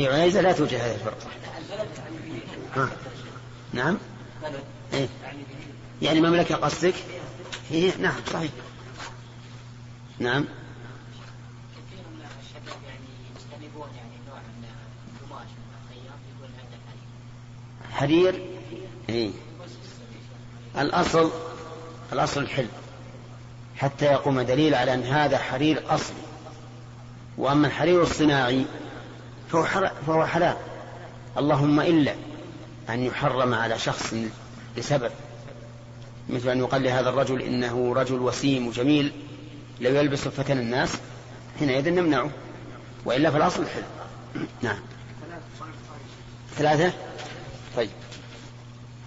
في 0.00 0.08
عنيزة 0.08 0.40
لا 0.40 0.52
توجد 0.52 0.74
هذه 0.74 0.94
الفرقة. 0.94 1.26
ها. 2.76 2.88
نعم؟ 3.72 3.98
إيه؟ 4.92 5.08
يعني 6.02 6.20
مملكة 6.20 6.54
قصدك؟ 6.54 6.94
هي 7.70 7.92
نعم 7.98 8.14
صحيح. 8.32 8.50
نعم. 10.18 10.44
حرير؟ 17.92 18.42
إيه؟ 19.08 19.30
الأصل 20.78 21.30
الأصل 22.12 22.40
الحل 22.42 22.66
حتى 23.76 24.04
يقوم 24.04 24.40
دليل 24.40 24.74
على 24.74 24.94
أن 24.94 25.02
هذا 25.02 25.38
حرير 25.38 25.94
أصلي. 25.94 26.16
وأما 27.38 27.66
الحرير 27.66 28.02
الصناعي 28.02 28.64
فهو, 29.52 29.90
فهو 30.06 30.26
حلال. 30.26 30.56
اللهم 31.38 31.80
إلا 31.80 32.14
أن 32.90 33.02
يحرم 33.02 33.54
على 33.54 33.78
شخص 33.78 34.14
لسبب 34.76 35.10
مثل 36.28 36.48
أن 36.48 36.58
يقال 36.58 36.82
لهذا 36.82 37.08
الرجل 37.08 37.42
إنه 37.42 37.94
رجل 37.94 38.20
وسيم 38.20 38.68
وجميل 38.68 39.12
لو 39.80 39.90
يلبس 39.90 40.28
فتن 40.28 40.58
الناس 40.58 40.98
حينئذ 41.58 41.90
نمنعه 41.90 42.30
وإلا 43.04 43.30
فالأصل 43.30 43.62
الحل 43.62 43.82
نعم. 44.62 44.78
ثلاثة؟ 46.56 46.92
طيب. 47.76 47.90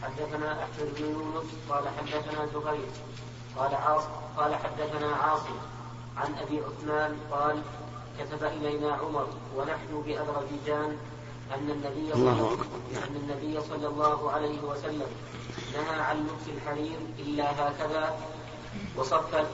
حدثنا 0.02 0.52
أحمد 0.52 0.94
بن 0.98 1.06
يونس 1.06 1.48
قال 1.70 1.84
حدثنا 1.98 2.46
زهير 2.54 2.88
قال 3.58 3.76
عاصم 3.76 4.10
قال 4.38 4.56
حدثنا 4.56 5.08
عاصم 5.16 5.58
عن 6.18 6.34
أبي 6.42 6.60
عثمان 6.60 7.18
قال 7.32 7.62
كتب 8.20 8.44
إلينا 8.44 8.94
عمر 8.94 9.28
ونحن 9.58 10.02
بأذربيجان 10.06 10.98
أن 11.56 11.70
النبي 11.70 12.14
الله 12.14 12.58
أن 12.98 13.16
النبي 13.16 13.62
صلى 13.70 13.88
الله 13.88 14.32
عليه 14.32 14.62
وسلم 14.62 15.08
نهى 15.74 16.00
عن 16.02 16.18
لبس 16.18 16.46
الحرير 16.58 17.00
إلا 17.20 17.52
هكذا 17.52 18.16
وصف 18.98 19.46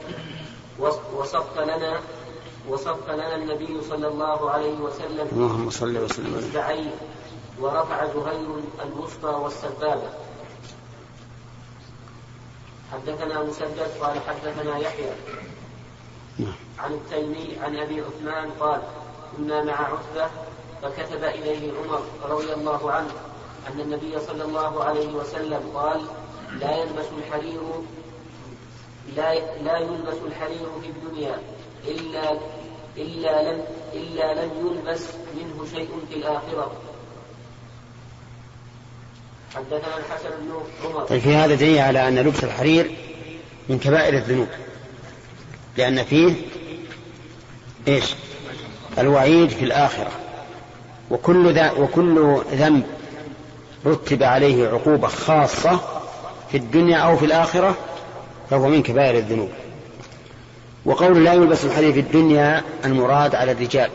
وصف 1.15 1.59
لنا 1.59 1.99
وصف 2.69 3.09
لنا 3.09 3.35
النبي 3.35 3.81
صلى 3.89 4.07
الله 4.07 4.51
عليه 4.51 4.77
وسلم 4.79 5.27
اللهم 5.31 5.69
صل 5.69 5.97
وسلم 5.97 6.51
عليه 6.55 6.91
ورفع 7.59 8.05
زهير 8.05 8.59
الوسطى 8.85 9.27
والسبابة 9.27 10.09
حدثنا 12.93 13.43
مسدد 13.43 13.91
قال 14.01 14.19
حدثنا 14.27 14.77
يحيى. 14.77 15.11
عن 16.79 16.93
التيمي 16.93 17.57
عن 17.61 17.75
أبي 17.75 18.01
عثمان 18.01 18.49
قال 18.59 18.81
كنا 19.37 19.63
مع 19.63 19.73
عتبة 19.73 20.29
فكتب 20.81 21.23
إليه 21.23 21.71
عمر 21.71 22.01
رضي 22.23 22.53
الله 22.53 22.91
عنه 22.91 23.11
أن 23.67 23.79
النبي 23.79 24.19
صلى 24.27 24.43
الله 24.43 24.83
عليه 24.83 25.07
وسلم 25.07 25.61
قال 25.75 26.01
لا 26.59 26.77
يلبس 26.77 27.05
الحرير 27.17 27.61
لا 29.15 29.33
لا 29.63 29.77
يلبس 29.77 30.17
الحرير 30.27 30.67
في 30.81 30.87
الدنيا 30.89 31.35
إلا 31.87 32.37
إلا 32.97 33.51
لم 33.51 33.63
إلا 33.93 34.45
لم 34.45 34.51
يلبس 34.67 35.03
منه 35.35 35.65
شيء 35.75 35.89
في 36.09 36.15
الآخرة. 36.15 36.71
حدثنا 39.55 39.97
الحسن 39.97 40.29
بن 40.29 40.61
عمر. 40.85 41.03
طيب 41.03 41.21
في 41.21 41.35
هذا 41.35 41.55
دليل 41.55 41.79
على 41.79 42.07
أن 42.07 42.19
لبس 42.19 42.43
الحرير 42.43 42.97
من 43.69 43.79
كبائر 43.79 44.13
الذنوب. 44.13 44.47
لأن 45.79 46.03
فيه 46.03 46.33
إيش؟ 47.87 48.15
الوعيد 48.97 49.49
في 49.49 49.65
الآخرة. 49.65 50.11
وكل 51.11 51.53
ذا 51.53 51.71
وكل 51.71 52.41
ذنب 52.51 52.83
رتب 53.85 54.23
عليه 54.23 54.67
عقوبة 54.67 55.07
خاصة 55.07 55.79
في 56.51 56.57
الدنيا 56.57 56.97
أو 56.97 57.17
في 57.17 57.25
الآخرة 57.25 57.75
فهو 58.49 58.67
من 58.67 58.83
كبائر 58.83 59.17
الذنوب. 59.17 59.49
وقول 60.85 61.23
لا 61.23 61.33
يلبس 61.33 61.65
الحرير 61.65 61.93
في 61.93 61.99
الدنيا 61.99 62.63
المراد 62.85 63.35
على 63.35 63.51
الرجال. 63.51 63.89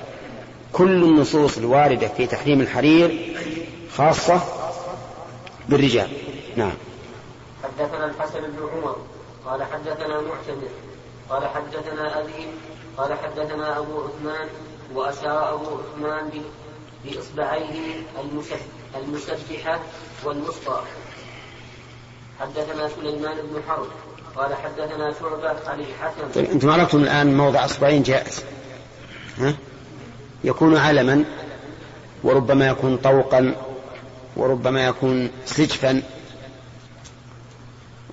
كل 0.72 1.04
النصوص 1.04 1.58
الواردة 1.58 2.08
في 2.08 2.26
تحريم 2.26 2.60
الحرير 2.60 3.36
خاصة 3.96 4.40
بالرجال. 5.68 6.08
نعم. 6.56 6.72
حدثنا 7.64 8.04
الحسن 8.04 8.40
بن 8.40 8.68
عمر 8.72 8.96
قال 9.46 9.62
حدثنا 9.62 10.20
معتمر 10.20 10.68
قال 11.30 11.48
حدثنا 11.48 12.20
أبي 12.20 12.46
قال 12.96 13.18
حدثنا 13.18 13.78
أبو 13.78 14.02
عثمان 14.02 14.48
وأشار 14.94 15.54
أبو 15.54 15.66
عثمان 15.66 16.30
بإصبعيه 17.04 18.02
المسبحة 18.94 19.80
والوسطى. 20.24 20.80
حدثنا 22.40 22.88
سليمان 22.88 23.36
بن 23.36 23.62
حرب 23.68 23.86
قال 24.36 24.54
حدثنا 24.54 25.12
شعبة 25.20 25.70
عن 25.70 25.80
الحكم 25.80 26.32
طيب 26.34 26.50
أنتم 26.50 26.70
عرفتم 26.70 27.02
الآن 27.02 27.36
موضع 27.36 27.64
أصبعين 27.64 28.02
جائز. 28.02 28.44
ها؟ 29.38 29.54
يكون 30.44 30.76
علما 30.76 31.24
وربما 32.22 32.68
يكون 32.68 32.96
طوقا 32.96 33.54
وربما 34.36 34.86
يكون 34.86 35.30
سجفا 35.46 36.02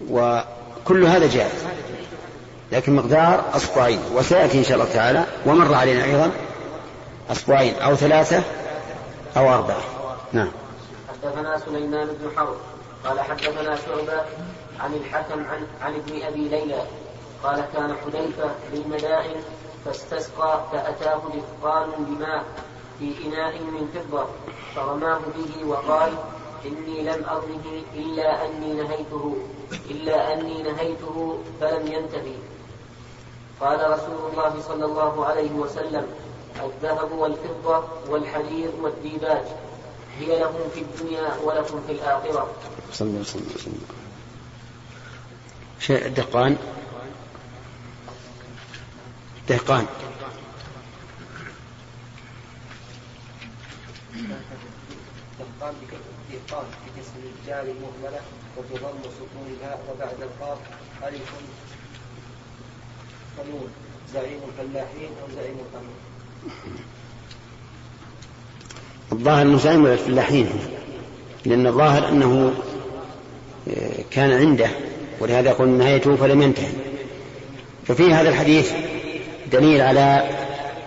وكل 0.09 1.05
هذا 1.05 1.27
جائز. 1.27 1.63
لكن 2.71 2.95
مقدار 2.95 3.43
أصبعين 3.53 3.99
وسيأتي 4.13 4.59
إن 4.59 4.63
شاء 4.63 4.73
الله 4.73 4.93
تعالى 4.93 5.25
ومر 5.45 5.73
علينا 5.75 6.03
أيضا 6.03 6.31
أصبعين 7.31 7.75
أو 7.75 7.95
ثلاثة 7.95 8.43
أو 9.37 9.53
أربعة. 9.53 9.81
نعم. 10.33 10.51
حدثنا 11.09 11.57
سليمان 11.57 12.07
بن 12.07 12.31
حرب 12.37 12.55
قال 13.05 13.19
حدثنا 13.19 13.75
شعبة 13.75 14.21
عن 14.79 14.93
الحكم 14.93 15.39
عن, 15.39 15.67
عن 15.81 15.93
ابن 15.93 16.21
أبي 16.21 16.49
ليلى 16.49 16.81
قال 17.43 17.65
كان 17.73 17.95
حذيفة 18.05 18.49
بالمدائن 18.71 19.41
فاستسقى 19.85 20.61
فأتاه 20.71 21.21
دفقان 21.33 21.89
بماء 21.97 22.43
في 22.99 23.13
إناء 23.25 23.53
من 23.59 23.87
فضة 23.95 24.25
فرماه 24.75 25.19
به 25.35 25.67
وقال 25.67 26.13
إني 26.65 27.01
لم 27.01 27.25
أرمه 27.29 27.81
إلا 27.95 28.45
أني 28.45 28.73
نهيته 28.73 29.37
إلا 29.89 30.33
أني 30.33 30.63
نهيته 30.63 31.39
فلم 31.61 31.87
ينتهي. 31.87 32.35
قال 33.61 33.91
رسول 33.91 34.31
الله 34.31 34.61
صلى 34.67 34.85
الله 34.85 35.25
عليه 35.25 35.51
وسلم 35.51 36.07
الذهب 36.63 37.11
والفضة 37.11 37.83
والحرير 38.07 38.69
والديباج 38.81 39.45
هي 40.19 40.39
لهم 40.39 40.69
في 40.73 40.81
الدنيا 40.81 41.35
ولكم 41.43 41.81
في 41.87 41.91
الآخرة. 41.91 42.53
صلى 42.93 43.07
الله 43.07 43.19
عليه 43.19 43.55
وسلم. 43.55 43.81
شيء 45.79 46.07
دقان؟ 46.07 46.57
دهقان. 49.49 49.85
دهقان 55.39 55.75
دهقان 56.31 56.65
بكسر 56.85 57.21
الجار 57.23 57.61
المهملة 57.61 58.21
وبضم 58.57 58.99
سكونها 59.03 59.77
وبعد 59.89 60.21
القاف 60.21 60.57
ألف 61.03 61.31
الظاهر 69.11 69.41
أنه 69.41 69.57
زعيم 69.57 69.85
الفلاحين 69.85 70.49
لأن 71.45 71.67
الظاهر 71.67 72.09
أنه 72.09 72.53
آه، 73.69 74.03
كان 74.11 74.31
عنده 74.31 74.69
ولهذا 75.19 75.49
يقول 75.49 75.69
نهايته 75.69 76.15
فلم 76.15 76.41
ينتهي. 76.41 76.71
ففي 77.87 78.13
هذا 78.13 78.29
الحديث 78.29 78.71
دليل 79.51 79.81
على 79.81 80.29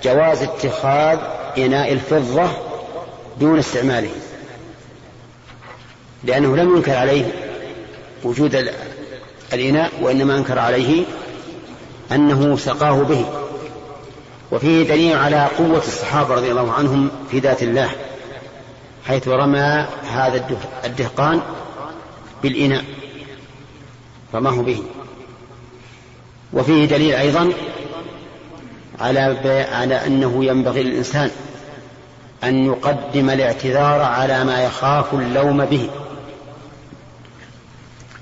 جواز 0.05 0.43
اتخاذ 0.43 1.19
إناء 1.59 1.93
الفضة 1.93 2.51
دون 3.41 3.59
استعماله 3.59 4.11
لأنه 6.25 6.57
لم 6.57 6.77
ينكر 6.77 6.97
عليه 6.97 7.25
وجود 8.25 8.69
الإناء 9.53 9.93
وإنما 10.01 10.37
أنكر 10.37 10.59
عليه 10.59 11.05
أنه 12.13 12.57
سقاه 12.57 13.03
به. 13.03 13.25
وفيه 14.53 14.89
دليل 14.89 15.17
على 15.17 15.49
قوة 15.59 15.79
الصحابة 15.79 16.35
رضي 16.35 16.51
الله 16.51 16.73
عنهم 16.73 17.11
في 17.31 17.39
ذات 17.39 17.63
الله 17.63 17.91
حيث 19.07 19.29
رمى 19.29 19.87
هذا 20.13 20.45
الدهقان 20.85 21.41
بالإناء 22.43 22.85
رماه 24.35 24.63
به. 24.63 24.83
وفيه 26.53 26.85
دليل 26.85 27.15
أيضا 27.15 27.53
على 29.01 29.21
على 29.73 30.07
أنه 30.07 30.45
ينبغي 30.45 30.83
للإنسان 30.83 31.31
أن 32.45 32.67
يقدم 32.67 33.31
الاعتذار 33.31 34.01
على 34.01 34.45
ما 34.45 34.65
يخاف 34.65 35.15
اللوم 35.15 35.65
به. 35.65 35.91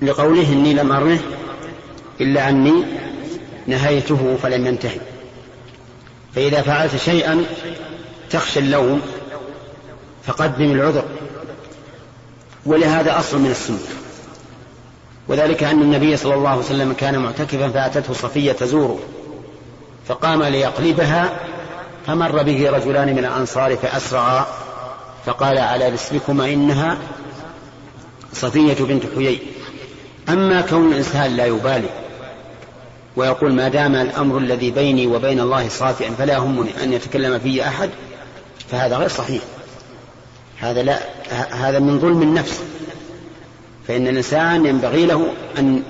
لقوله 0.03 0.53
إني 0.53 0.75
لم 0.75 0.93
أرمه 0.93 1.19
إلا 2.21 2.49
أني 2.49 2.85
نهيته 3.67 4.39
فلم 4.43 4.67
ينتهي. 4.67 5.01
فإذا 6.35 6.63
فعلت 6.63 6.97
شيئا 6.97 7.45
تخشى 8.31 8.61
اللوم 8.61 9.01
فقدم 10.25 10.71
العذر. 10.73 11.05
ولهذا 12.67 13.19
أصل 13.19 13.39
من 13.39 13.51
السنة. 13.51 13.79
وذلك 15.29 15.63
أن 15.63 15.83
النبي 15.83 16.17
صلى 16.17 16.35
الله 16.35 16.49
عليه 16.49 16.61
وسلم 16.61 16.93
كان 16.93 17.19
معتكفا 17.19 17.69
فأتته 17.69 18.15
صفية 18.15 18.53
تزوره. 18.53 19.01
فقام 20.09 20.43
ليقلبها 20.43 21.41
فمر 22.07 22.43
به 22.43 22.71
رجلان 22.71 23.09
من 23.09 23.19
الأنصار 23.19 23.77
فأسرعا 23.77 24.47
فقال 25.27 25.59
على 25.59 25.89
رسلكما 25.89 26.53
إنها 26.53 26.99
صفية 28.33 28.85
بنت 28.85 29.03
حيي. 29.17 29.39
أما 30.29 30.61
كون 30.61 30.93
الإنسان 30.93 31.37
لا 31.37 31.47
يبالي 31.47 31.89
ويقول 33.17 33.53
ما 33.53 33.69
دام 33.69 33.95
الأمر 33.95 34.39
الذي 34.39 34.71
بيني 34.71 35.07
وبين 35.07 35.41
الله 35.41 35.69
صافئا 35.69 36.11
فلا 36.11 36.35
يهمني 36.35 36.85
أن 36.85 36.93
يتكلم 36.93 37.39
فيه 37.39 37.69
أحد 37.69 37.91
فهذا 38.71 38.97
غير 38.97 39.09
صحيح. 39.09 39.43
هذا 40.59 40.83
لا 40.83 40.99
هذا 41.51 41.79
من 41.79 41.99
ظلم 42.01 42.23
النفس. 42.23 42.61
فإن 43.89 44.09
الإنسان 44.09 44.67
ينبغي 44.67 45.07
له 45.07 45.33
أن 45.59 45.83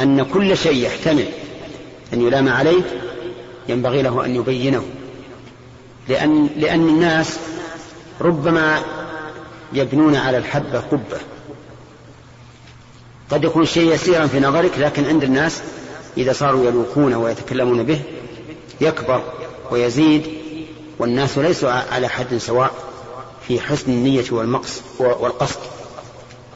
أن 0.00 0.22
كل 0.22 0.56
شيء 0.56 0.86
يحتمل 0.86 1.26
أن 2.12 2.26
يلام 2.26 2.48
عليه 2.48 2.82
ينبغي 3.68 4.02
له 4.02 4.24
أن 4.24 4.36
يبينه. 4.36 4.84
لأن 6.08 6.48
لأن 6.56 6.88
الناس 6.88 7.38
ربما 8.20 8.82
يبنون 9.72 10.16
على 10.16 10.36
الحبة 10.38 10.80
قبة. 10.80 11.18
قد 13.30 13.44
يكون 13.44 13.66
شيء 13.66 13.92
يسيرا 13.92 14.26
في 14.26 14.40
نظرك 14.40 14.78
لكن 14.78 15.04
عند 15.04 15.24
الناس 15.24 15.62
إذا 16.16 16.32
صاروا 16.32 16.66
يلوكون 16.66 17.14
ويتكلمون 17.14 17.82
به 17.82 18.00
يكبر 18.80 19.22
ويزيد 19.70 20.22
والناس 20.98 21.38
ليسوا 21.38 21.70
على 21.70 22.08
حد 22.08 22.36
سواء 22.36 22.70
في 23.48 23.60
حسن 23.60 23.92
النية 23.92 24.24
والمقص 24.30 24.80
والقصد 24.98 25.60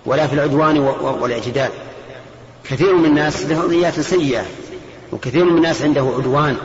ولا 0.07 0.27
في 0.27 0.33
العدوان 0.33 0.79
والاعتدال. 1.21 1.71
كثير 2.65 2.95
من 2.95 3.05
الناس 3.05 3.43
له 3.43 3.69
نيات 3.69 4.01
سيئة 4.01 4.45
وكثير 5.13 5.45
من 5.45 5.57
الناس 5.57 5.83
عنده 5.83 6.01
عدوان. 6.01 6.57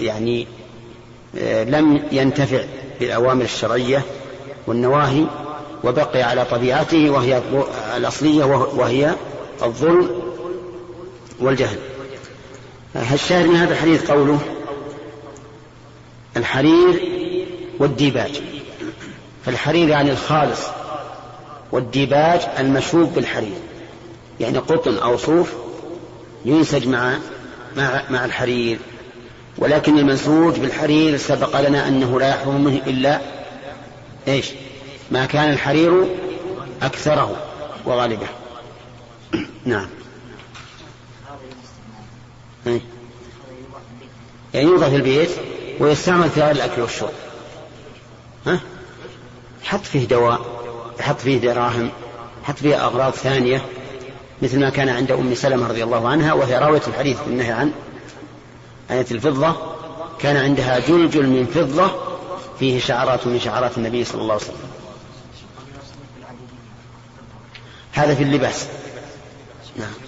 يعني 0.00 0.46
آه، 1.38 1.64
لم 1.64 2.02
ينتفع 2.12 2.64
بالأوامر 3.00 3.44
الشرعية 3.44 4.02
والنواهي 4.66 5.26
وبقي 5.84 6.22
على 6.22 6.44
طبيعته 6.44 7.10
وهي 7.10 7.42
الأصلية 7.96 8.44
وهي 8.74 9.14
الظلم 9.62 10.10
والجهل. 11.40 11.78
الشاهد 12.96 13.46
من 13.46 13.56
هذا 13.56 13.72
الحديث 13.72 14.10
قوله 14.10 14.38
الحرير 16.36 17.02
والديباج. 17.78 18.42
فالحرير 19.46 19.88
يعني 19.88 20.10
الخالص 20.10 20.60
والديباج 21.72 22.40
المشوب 22.58 23.14
بالحرير. 23.14 23.58
يعني 24.40 24.58
قطن 24.58 24.98
أو 24.98 25.16
صوف 25.16 25.52
ينسج 26.44 26.88
مع 26.88 27.18
مع, 27.76 28.02
مع 28.10 28.24
الحرير. 28.24 28.78
ولكن 29.58 29.98
المنسوج 29.98 30.58
بالحرير 30.58 31.16
سبق 31.16 31.60
لنا 31.60 31.88
أنه 31.88 32.20
لا 32.20 32.28
يحرم 32.28 32.64
منه 32.64 32.80
إلا 32.86 33.20
إيش؟ 34.28 34.50
ما 35.10 35.26
كان 35.26 35.52
الحرير 35.52 36.04
أكثره 36.82 37.36
وغالبه. 37.84 38.26
نعم؟ 39.64 39.86
يعني 42.66 42.80
يوضع 44.54 44.88
في 44.88 44.96
البيت 44.96 45.30
ويستعمل 45.80 46.30
في 46.30 46.50
الأكل 46.50 46.82
والشرب. 46.82 47.12
ها؟ 48.46 48.60
حط 49.64 49.84
فيه 49.84 50.08
دواء 50.08 50.40
حط 51.00 51.20
فيه 51.20 51.38
دراهم 51.38 51.90
حط 52.44 52.56
فيه 52.56 52.86
أغراض 52.86 53.12
ثانية 53.12 53.62
مثل 54.42 54.60
ما 54.60 54.70
كان 54.70 54.88
عند 54.88 55.12
أم 55.12 55.34
سلمة 55.34 55.68
رضي 55.68 55.84
الله 55.84 56.08
عنها 56.08 56.32
وهي 56.32 56.58
راوية 56.58 56.82
الحديث 56.86 57.18
النهي 57.26 57.52
عن 57.52 57.72
آية 58.90 59.06
الفضة. 59.10 59.56
كان 60.18 60.36
عندها 60.36 60.78
جلجل 60.78 61.26
من 61.26 61.46
فضة 61.46 61.90
فيه 62.58 62.80
شعرات 62.80 63.26
من 63.26 63.40
شعرات 63.40 63.78
النبي 63.78 64.04
صلى 64.04 64.22
الله 64.22 64.34
عليه 64.34 64.44
وسلم. 64.44 64.56
هذا 67.92 68.14
في 68.14 68.22
اللباس. 68.22 68.66
نعم. 69.76 70.01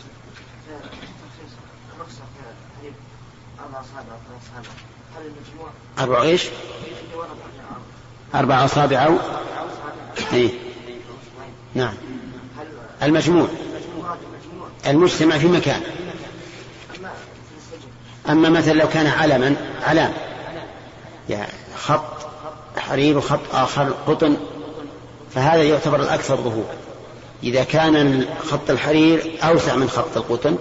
أربع 5.99 6.23
إيش؟ 6.23 6.43
أربع 8.35 8.65
أصابع 8.65 9.07
أو؟ 9.07 9.17
إيه؟ 10.33 10.51
نعم. 11.75 11.95
المجموع. 13.03 13.49
المجتمع 14.87 15.39
في 15.39 15.47
مكان. 15.47 15.81
أما 18.29 18.49
مثلا 18.49 18.73
لو 18.73 18.89
كان 18.89 19.07
علما 19.07 19.57
علام. 19.83 20.13
يعني 21.29 21.53
خط 21.77 22.27
حرير 22.77 23.19
وخط 23.19 23.41
آخر 23.53 23.95
قطن 24.07 24.37
فهذا 25.35 25.63
يعتبر 25.63 26.01
الأكثر 26.01 26.37
ظهورا 26.37 26.75
إذا 27.43 27.65
كان 27.65 28.27
خط 28.47 28.71
الحرير 28.71 29.39
أوسع 29.43 29.77
من 29.77 29.89
خط 29.89 30.17
القطن 30.17 30.59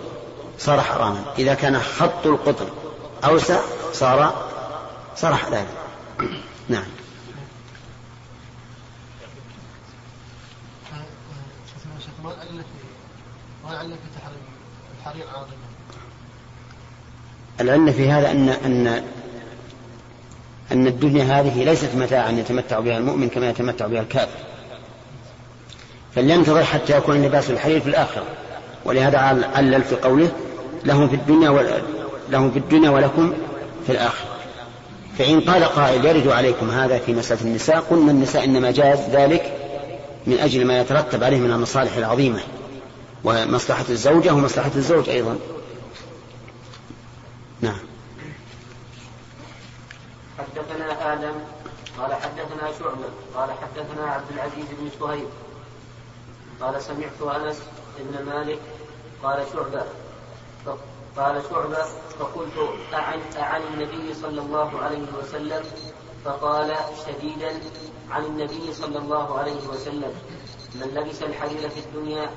صار 0.59 0.81
حراما. 0.81 1.23
إذا 1.39 1.53
كان 1.53 1.79
خط 1.79 2.25
القطن 2.25 2.65
أوسع 3.25 3.59
صار 3.93 4.47
صار 5.15 5.35
حلالا 5.35 5.65
نعم. 6.69 6.83
العلة 17.59 17.91
في 17.91 18.11
هذا 18.11 18.31
أن 18.31 18.49
أن 18.49 19.03
أن 20.71 20.87
الدنيا 20.87 21.23
هذه 21.23 21.63
ليست 21.63 21.95
متاعا 21.95 22.31
يتمتع 22.31 22.79
بها 22.79 22.97
المؤمن 22.97 23.29
كما 23.29 23.49
يتمتع 23.49 23.87
بها 23.87 24.01
الكافر. 24.01 24.39
فلينتظر 26.15 26.63
حتى 26.63 26.97
يكون 26.97 27.21
لباس 27.21 27.49
الحرير 27.49 27.81
في 27.81 27.89
الآخرة. 27.89 28.25
ولهذا 28.85 29.17
علل 29.55 29.83
في 29.83 29.95
قوله 29.95 30.31
لهم 30.85 31.07
في 31.07 31.15
الدنيا 31.15 31.49
لهم 32.29 32.51
في 32.51 32.59
الدنيا 32.59 32.89
ولكم 32.89 33.33
في 33.85 33.91
الآخرة. 33.91 34.27
فإن 35.17 35.41
قال 35.41 35.63
قائل 35.63 36.05
يرد 36.05 36.27
عليكم 36.27 36.69
هذا 36.69 36.97
في 36.97 37.13
مسألة 37.13 37.41
النساء 37.41 37.79
قلنا 37.79 38.11
النساء 38.11 38.43
إنما 38.43 38.71
جاز 38.71 38.99
ذلك 38.99 39.57
من 40.27 40.39
أجل 40.39 40.65
ما 40.65 40.79
يترتب 40.79 41.24
عليه 41.24 41.38
من 41.38 41.51
المصالح 41.51 41.95
العظيمة 41.95 42.39
ومصلحة 43.24 43.86
الزوجة 43.89 44.33
ومصلحة 44.33 44.71
الزوج 44.75 45.09
أيضا. 45.09 45.38
نعم. 47.62 47.79
حدثنا 50.38 51.13
آدم 51.13 51.33
قال 52.00 52.13
حدثنا 52.13 52.71
شعبة 52.79 53.05
قال 53.36 53.50
حدثنا 53.62 54.07
عبد 54.07 54.31
العزيز 54.33 54.65
بن 54.79 54.89
صهيب 55.00 55.27
قال 56.62 56.81
سمعت 56.81 57.36
أنس 57.36 57.57
بن 58.00 58.25
مالك 58.25 58.59
قال 59.24 59.43
شعبة. 59.53 59.83
قال 61.17 61.41
شعبة 61.50 61.86
فقلت 62.20 62.70
أعن, 62.93 63.20
أعن 63.38 63.62
النبي 63.74 64.13
صلى 64.13 64.41
الله 64.41 64.79
عليه 64.79 65.05
وسلم؟ 65.20 65.63
فقال 66.25 66.75
شديدا 67.08 67.60
عن 68.12 68.25
النبي 68.25 68.74
صلى 68.74 68.98
الله 68.98 69.39
عليه 69.39 69.67
وسلم. 69.67 70.13
من 70.75 70.88
لبس 70.96 71.24
الحرير 71.24 71.70
في 71.70 71.79
الدنيا 71.79 72.29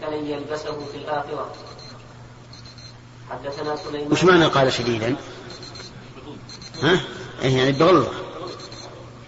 فلن 0.00 0.26
يلبسه 0.26 0.84
في 0.92 0.98
الآخرة. 0.98 1.52
حدثنا 3.30 3.76
سليمان. 3.76 4.12
وش 4.12 4.24
معنى 4.24 4.46
قال 4.46 4.72
شديدا؟ 4.72 5.16
ها؟ 6.82 7.00
إيه، 7.42 7.56
يعني 7.56 7.72
بغلظة 7.72 8.12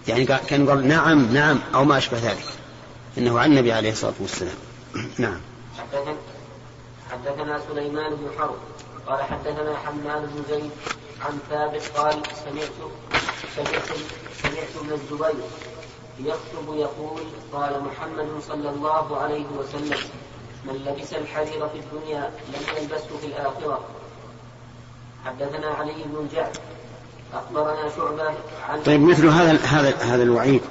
يعني 0.07 0.25
كان 0.25 0.69
قال 0.69 0.87
نعم 0.87 1.33
نعم 1.33 1.59
أو 1.75 1.83
ما 1.85 1.97
أشبه 1.97 2.17
ذلك. 2.17 2.45
إنه 3.17 3.39
عن 3.39 3.51
النبي 3.51 3.71
عليه 3.71 3.91
الصلاة 3.91 4.13
والسلام. 4.19 4.55
نعم. 5.17 5.39
حدثنا 7.11 7.61
سليمان 7.69 8.15
بن 8.15 8.29
حرب. 8.37 8.55
قال 9.07 9.23
حدثنا 9.23 9.77
حماد 9.77 10.21
بن 10.21 10.43
زيد 10.49 10.71
عن 11.21 11.39
ثابت 11.49 11.91
قال 11.97 12.13
سمعت 12.45 12.69
سمعت 13.55 13.85
سمعت 14.41 14.75
ابن 14.81 14.93
الزبير 14.93 15.43
يخطب 16.19 16.75
يقول 16.75 17.21
قال 17.53 17.83
محمد 17.83 18.27
صلى 18.47 18.69
الله 18.69 19.17
عليه 19.17 19.45
وسلم 19.45 19.99
من 20.65 20.73
لبس 20.73 21.13
الحرير 21.13 21.67
في 21.67 21.79
الدنيا 21.79 22.31
لم 22.47 22.77
يلبسه 22.77 23.17
في 23.21 23.27
الآخرة. 23.27 23.79
حدثنا 25.25 25.67
علي 25.67 26.03
بن 26.05 26.27
جعفر 26.33 26.59
أخبرنا 27.33 27.89
شعبة 27.95 28.33
عن 28.69 28.81
طيب 28.85 29.01
مثل 29.01 29.27
هذا 29.27 29.59
هذا 29.65 29.95
هذا 29.95 30.23
الوعيد 30.23 30.61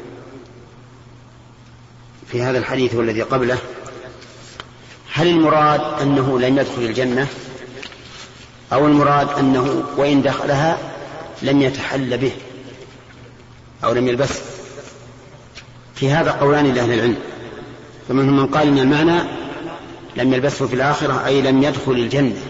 في 2.26 2.42
هذا 2.42 2.58
الحديث 2.58 2.94
والذي 2.94 3.22
قبله 3.22 3.58
هل 5.12 5.26
المراد 5.28 5.80
أنه 5.80 6.38
لن 6.38 6.58
يدخل 6.58 6.82
الجنة؟ 6.82 7.28
أو 8.72 8.86
المراد 8.86 9.28
أنه 9.38 9.84
وإن 9.96 10.22
دخلها 10.22 10.78
لم 11.42 11.62
يتحل 11.62 12.18
به 12.18 12.32
أو 13.84 13.92
لم 13.92 14.08
يلبسه 14.08 14.40
في 15.94 16.10
هذا 16.10 16.30
قولان 16.30 16.74
لأهل 16.74 16.92
العلم. 16.92 17.16
فمنهم 18.08 18.36
من 18.36 18.46
قال 18.46 18.68
إن 18.68 18.78
المعنى 18.78 19.20
لم 20.16 20.32
يلبسه 20.32 20.66
في 20.66 20.74
الآخرة 20.74 21.26
أي 21.26 21.42
لم 21.42 21.62
يدخل 21.62 21.92
الجنة. 21.92 22.42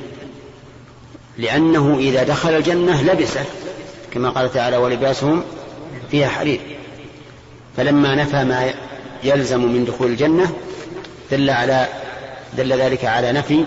لأنه 1.38 1.96
إذا 1.98 2.22
دخل 2.22 2.50
الجنة 2.50 3.02
لبسه 3.02 3.44
كما 4.12 4.30
قال 4.30 4.52
تعالى 4.52 4.76
ولباسهم 4.76 5.42
فيها 6.10 6.28
حرير. 6.28 6.60
فلما 7.76 8.14
نفى 8.14 8.44
ما 8.44 8.70
يلزم 9.24 9.60
من 9.60 9.84
دخول 9.84 10.06
الجنة 10.10 10.52
دل 11.30 11.50
على 11.50 11.88
دل 12.56 12.72
ذلك 12.72 13.04
على 13.04 13.32
نفي 13.32 13.64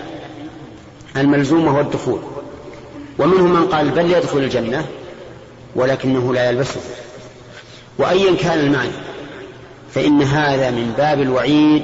الملزوم 1.16 1.66
وهو 1.66 1.80
الدخول. 1.80 2.29
ومنهم 3.18 3.52
من 3.52 3.66
قال 3.66 3.90
بل 3.90 4.10
يدخل 4.10 4.38
الجنة 4.38 4.86
ولكنه 5.74 6.34
لا 6.34 6.50
يلبسه. 6.50 6.80
وأيا 7.98 8.36
كان 8.36 8.58
المعنى 8.58 8.90
فإن 9.94 10.22
هذا 10.22 10.70
من 10.70 10.94
باب 10.96 11.20
الوعيد 11.20 11.82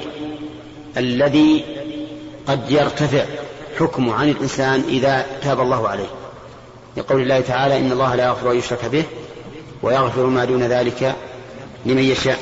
الذي 0.97 1.65
قد 2.47 2.71
يرتفع 2.71 3.25
حكمه 3.79 4.13
عن 4.13 4.29
الإنسان 4.29 4.83
إذا 4.87 5.25
تاب 5.41 5.61
الله 5.61 5.87
عليه. 5.87 6.09
لقول 6.97 7.21
الله 7.21 7.41
تعالى 7.41 7.77
إن 7.77 7.91
الله 7.91 8.15
لا 8.15 8.25
يغفر 8.25 8.51
أن 8.51 8.57
يشرك 8.57 8.85
به 8.85 9.03
ويغفر 9.81 10.25
ما 10.25 10.45
دون 10.45 10.63
ذلك 10.63 11.15
لمن 11.85 12.03
يشاء. 12.03 12.39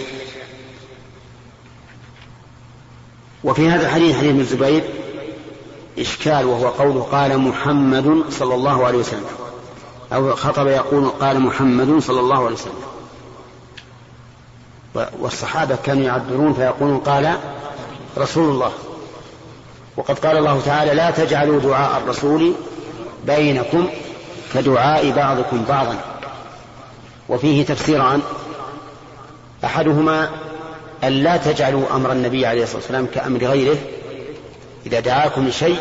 وفي 3.44 3.70
هذا 3.70 3.86
الحديث 3.86 4.18
حديث 4.18 4.30
ابن 4.30 4.40
الزبير 4.40 4.84
إشكال 6.00 6.46
وهو 6.46 6.68
قوله 6.68 7.02
قال 7.02 7.38
محمد 7.40 8.24
صلى 8.30 8.56
الله 8.56 8.86
عليه 8.86 8.98
وسلم. 8.98 9.26
أو 10.14 10.36
خطب 10.36 10.68
يقول 10.68 11.10
قال 11.10 11.40
محمد 11.40 12.00
صلى 12.00 12.20
الله 12.20 12.46
عليه 12.46 12.56
وسلم. 12.56 12.84
والصحابة 15.20 15.78
كانوا 15.84 16.04
يعبرون 16.04 16.54
فيقولون 16.54 16.98
قال 16.98 17.38
رسول 18.18 18.50
الله. 18.50 18.72
وقد 19.98 20.20
قال 20.20 20.38
الله 20.38 20.62
تعالى 20.66 20.94
لا 20.94 21.12
تجعلوا 21.12 21.60
دعاء 21.60 21.98
الرسول 22.04 22.54
بينكم 23.28 23.88
كدعاء 24.54 25.12
بعضكم 25.12 25.64
بعضا. 25.70 25.98
وفيه 27.30 27.66
تفسيران 27.66 28.22
أحدهما 29.66 30.30
أن 31.04 31.12
لا 31.12 31.38
تجعلوا 31.38 31.96
أمر 31.96 32.12
النبي 32.12 32.46
عليه 32.46 32.64
الصلاة 32.64 32.78
والسلام 32.78 33.06
كأمر 33.06 33.40
غيره 33.40 33.78
إذا 34.86 35.00
دعاكم 35.00 35.48
لشيء 35.48 35.80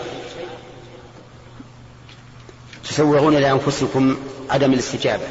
تسوغون 2.84 3.34
لأنفسكم 3.34 4.16
عدم 4.50 4.72
الاستجابة. 4.72 5.24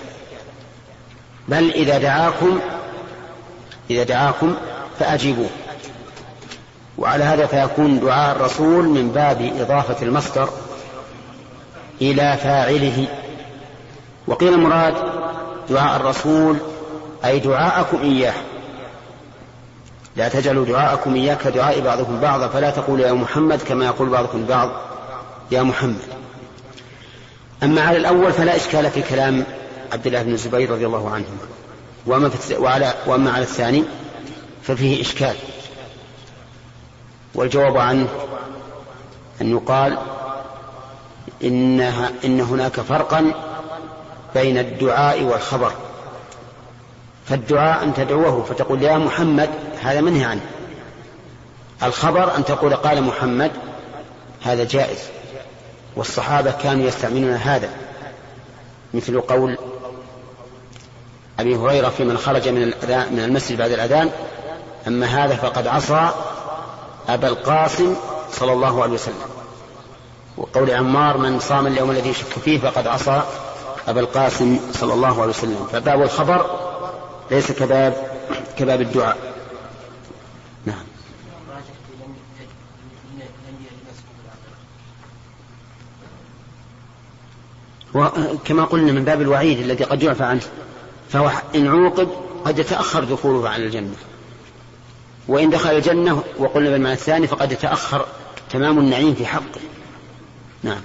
بل 1.47 1.71
إذا 1.71 1.97
دعاكم 1.97 2.59
إذا 3.89 4.03
دعاكم 4.03 4.55
فأجيبوه. 4.99 5.49
وعلى 6.97 7.23
هذا 7.23 7.45
فيكون 7.45 7.99
دعاء 7.99 8.35
الرسول 8.35 8.87
من 8.87 9.11
باب 9.11 9.51
إضافة 9.59 10.05
المصدر 10.05 10.49
إلى 12.01 12.37
فاعله. 12.43 13.07
وقيل 14.27 14.53
المراد 14.53 14.95
دعاء 15.69 15.95
الرسول 15.95 16.57
أي 17.25 17.39
دعاءكم 17.39 18.01
إياه. 18.01 18.33
لا 20.15 20.29
تجعلوا 20.29 20.65
دعاءكم 20.65 21.15
إياه 21.15 21.35
كدعاء 21.35 21.79
بعضكم 21.79 22.19
بعضا 22.19 22.47
فلا 22.47 22.69
تقولوا 22.69 23.07
يا 23.07 23.13
محمد 23.13 23.61
كما 23.61 23.85
يقول 23.85 24.09
بعضكم 24.09 24.45
بعض 24.45 24.69
يا 25.51 25.61
محمد. 25.61 26.01
أما 27.63 27.81
على 27.81 27.97
الأول 27.97 28.33
فلا 28.33 28.55
إشكال 28.55 28.91
في 28.91 29.01
كلام 29.01 29.45
عبد 29.93 30.07
الله 30.07 30.23
بن 30.23 30.31
الزبير 30.31 30.71
رضي 30.71 30.85
الله 30.85 31.09
عنهما 31.09 31.37
وأما, 32.05 32.31
وعلى 32.59 32.93
وأما 33.05 33.31
على 33.31 33.43
الثاني 33.43 33.83
ففيه 34.63 35.01
إشكال. 35.01 35.35
والجواب 37.35 37.77
عنه 37.77 38.07
أن 39.41 39.51
يقال 39.51 39.97
إنها 41.43 42.11
إن 42.25 42.41
هناك 42.41 42.79
فرقا 42.79 43.31
بين 44.35 44.57
الدعاء 44.57 45.23
والخبر. 45.23 45.71
فالدعاء 47.25 47.83
أن 47.83 47.93
تدعوه 47.93 48.43
فتقول 48.43 48.83
يا 48.83 48.97
محمد 48.97 49.49
هذا 49.83 50.01
منهي 50.01 50.25
عنه. 50.25 50.41
الخبر 51.83 52.35
أن 52.35 52.45
تقول 52.45 52.75
قال 52.75 53.03
محمد 53.03 53.51
هذا 54.43 54.63
جائز. 54.63 54.99
والصحابة 55.95 56.51
كانوا 56.51 56.87
يستعملون 56.87 57.33
هذا. 57.33 57.69
مثل 58.93 59.21
قول 59.21 59.57
أبي 61.39 61.55
هريرة 61.55 61.89
في 61.89 62.03
من 62.03 62.17
خرج 62.17 62.47
من, 62.47 62.65
من 63.11 63.19
المسجد 63.19 63.57
بعد 63.57 63.71
الأذان 63.71 64.09
أما 64.87 65.05
هذا 65.05 65.35
فقد 65.35 65.67
عصى 65.67 66.09
أبا 67.09 67.27
القاسم 67.27 67.95
صلى 68.31 68.51
الله 68.51 68.83
عليه 68.83 68.93
وسلم. 68.93 69.15
وقول 70.37 70.71
عمار 70.71 71.17
من 71.17 71.39
صام 71.39 71.67
اليوم 71.67 71.91
الذي 71.91 72.09
يشك 72.09 72.25
فيه 72.45 72.59
فقد 72.59 72.87
عصى 72.87 73.21
أبا 73.87 73.99
القاسم 73.99 74.59
صلى 74.73 74.93
الله 74.93 75.21
عليه 75.21 75.31
وسلم. 75.31 75.67
فباب 75.71 76.01
الخبر 76.01 76.45
ليس 77.31 77.51
كباب 77.51 77.93
كباب 78.57 78.81
الدعاء. 78.81 79.32
وكما 87.95 88.63
قلنا 88.63 88.91
من 88.91 89.03
باب 89.03 89.21
الوعيد 89.21 89.59
الذي 89.59 89.83
قد 89.83 90.03
يعفى 90.03 90.23
عنه 90.23 90.41
فهو 91.09 91.31
إن 91.55 91.67
عوقب 91.67 92.09
قد 92.45 92.59
يتأخر 92.59 93.03
دخوله 93.03 93.49
عن 93.49 93.61
الجنة. 93.61 93.95
وإن 95.27 95.49
دخل 95.49 95.69
الجنة 95.69 96.23
وقلنا 96.37 96.69
بالمعنى 96.69 96.93
الثاني 96.93 97.27
فقد 97.27 97.51
يتأخر 97.51 98.05
تمام 98.49 98.79
النعيم 98.79 99.13
في 99.15 99.25
حقه. 99.25 99.61
نعم. 100.63 100.81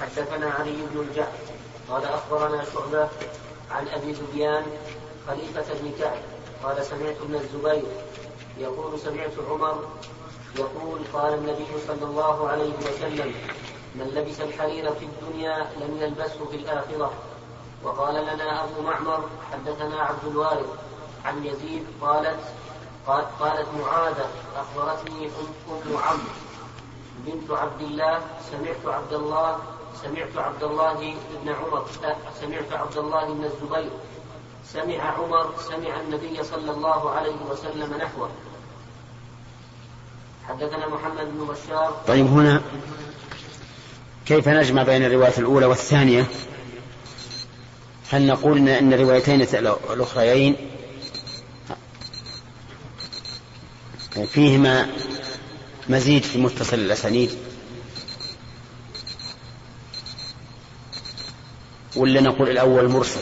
حدثنا 0.00 0.50
علي 0.50 0.72
بن 0.94 1.00
الجعد 1.10 1.28
قال 1.88 2.04
أخبرنا 2.04 2.64
شعبة 2.74 3.08
عن 3.70 3.88
أبي 3.88 4.14
سفيان 4.14 4.62
خليفة 5.26 5.74
بن 5.82 5.92
كعب 6.00 6.18
قال 6.62 6.84
سمعت 6.84 7.16
ابن 7.22 7.34
الزبير 7.34 7.82
يقول 8.58 8.98
سمعت 9.00 9.32
عمر 9.50 9.84
يقول 10.58 11.00
قال 11.12 11.34
النبي 11.34 11.66
صلى 11.88 12.04
الله 12.10 12.48
عليه 12.48 12.72
وسلم 12.72 13.34
من 13.94 14.06
لبس 14.14 14.40
الحرير 14.40 14.94
في 14.94 15.04
الدنيا 15.04 15.70
لم 15.80 15.96
يلبسه 16.00 16.44
في 16.50 16.56
الآخرة. 16.56 17.12
وقال 17.84 18.14
لنا 18.14 18.64
أبو 18.64 18.82
معمر 18.82 19.24
حدثنا 19.52 20.02
عبد 20.02 20.24
الوارث 20.26 20.66
عن 21.24 21.44
يزيد 21.44 21.86
قالت 22.00 22.38
قال 23.06 23.24
قالت 23.40 23.68
معاذة 23.80 24.28
أخبرتني 24.56 25.26
أم 25.26 25.96
عمرو 25.96 26.34
بنت 27.26 27.50
عبد 27.50 27.80
الله 27.80 28.20
سمعت 28.50 28.86
عبد 28.86 29.12
الله 29.12 29.58
سمعت 30.02 30.36
عبد 30.36 30.62
الله 30.62 31.14
بن 31.44 31.48
عمر 31.48 31.86
سمعت 32.40 32.72
عبد 32.72 32.96
الله 32.96 33.24
بن 33.24 33.44
الزبير. 33.44 33.90
سمع 34.64 35.02
عمر 35.18 35.50
سمع 35.58 36.00
النبي 36.00 36.42
صلى 36.42 36.70
الله 36.70 37.10
عليه 37.10 37.36
وسلم 37.50 37.94
نحوه. 37.98 38.30
حدثنا 40.48 40.88
محمد 40.88 41.26
بن 41.34 41.46
بشار. 41.46 41.92
طيب 42.06 42.26
هنا 42.26 42.62
كيف 44.32 44.48
نجمع 44.48 44.82
بين 44.82 45.04
الرواية 45.04 45.38
الأولى 45.38 45.66
والثانية؟ 45.66 46.26
هل 48.10 48.26
نقول 48.26 48.68
إن 48.68 48.92
الروايتين 48.92 49.40
الأخريين 49.90 50.56
فيهما 54.26 54.86
مزيد 55.88 56.22
في 56.22 56.38
متصل 56.38 56.76
الأسانيد؟ 56.76 57.30
ولا 61.96 62.20
نقول 62.20 62.50
الأول 62.50 62.88
مرسل؟ 62.88 63.20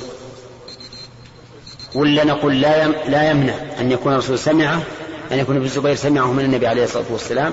ولا 1.94 2.24
نقول 2.24 2.60
لا 2.60 2.88
لا 2.88 3.30
يمنع 3.30 3.54
أن 3.80 3.92
يكون 3.92 4.12
الرسول 4.12 4.38
سمعه 4.38 4.82
أن 5.32 5.38
يكون 5.38 5.56
ابن 5.56 5.64
الزبير 5.64 5.94
سمعه 5.94 6.32
من 6.32 6.44
النبي 6.44 6.66
عليه 6.66 6.84
الصلاة 6.84 7.06
والسلام 7.10 7.52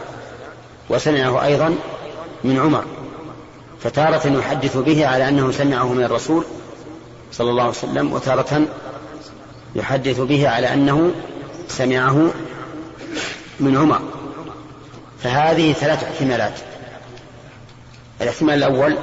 وسمعه 0.89 1.45
أيضا 1.45 1.75
من 2.43 2.59
عمر. 2.59 3.06
فتارة 3.83 4.27
يحدث 4.27 4.77
به 4.77 5.07
على 5.07 5.29
أنه 5.29 5.51
سمعه 5.51 5.93
من 5.93 6.03
الرسول 6.03 6.43
صلى 7.31 7.49
الله 7.49 7.63
عليه 7.63 7.71
وسلم 7.71 8.13
وتارة 8.13 8.67
يحدث 9.75 10.19
به 10.19 10.49
على 10.49 10.73
أنه 10.73 11.11
سمعه 11.67 12.31
من 13.59 13.77
عمر. 13.77 14.01
فهذه 15.23 15.73
ثلاث 15.73 16.03
احتمالات. 16.03 16.53
الاحتمال 18.21 18.53
الأول 18.53 18.97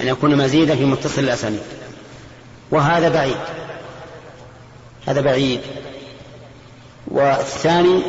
أن 0.00 0.06
يكون 0.06 0.36
مزيدا 0.36 0.76
في 0.76 0.84
متصل 0.84 1.20
الأسانيد 1.20 1.62
وهذا 2.70 3.08
بعيد. 3.08 3.36
هذا 5.06 5.20
بعيد. 5.20 5.60
والثاني 7.08 8.02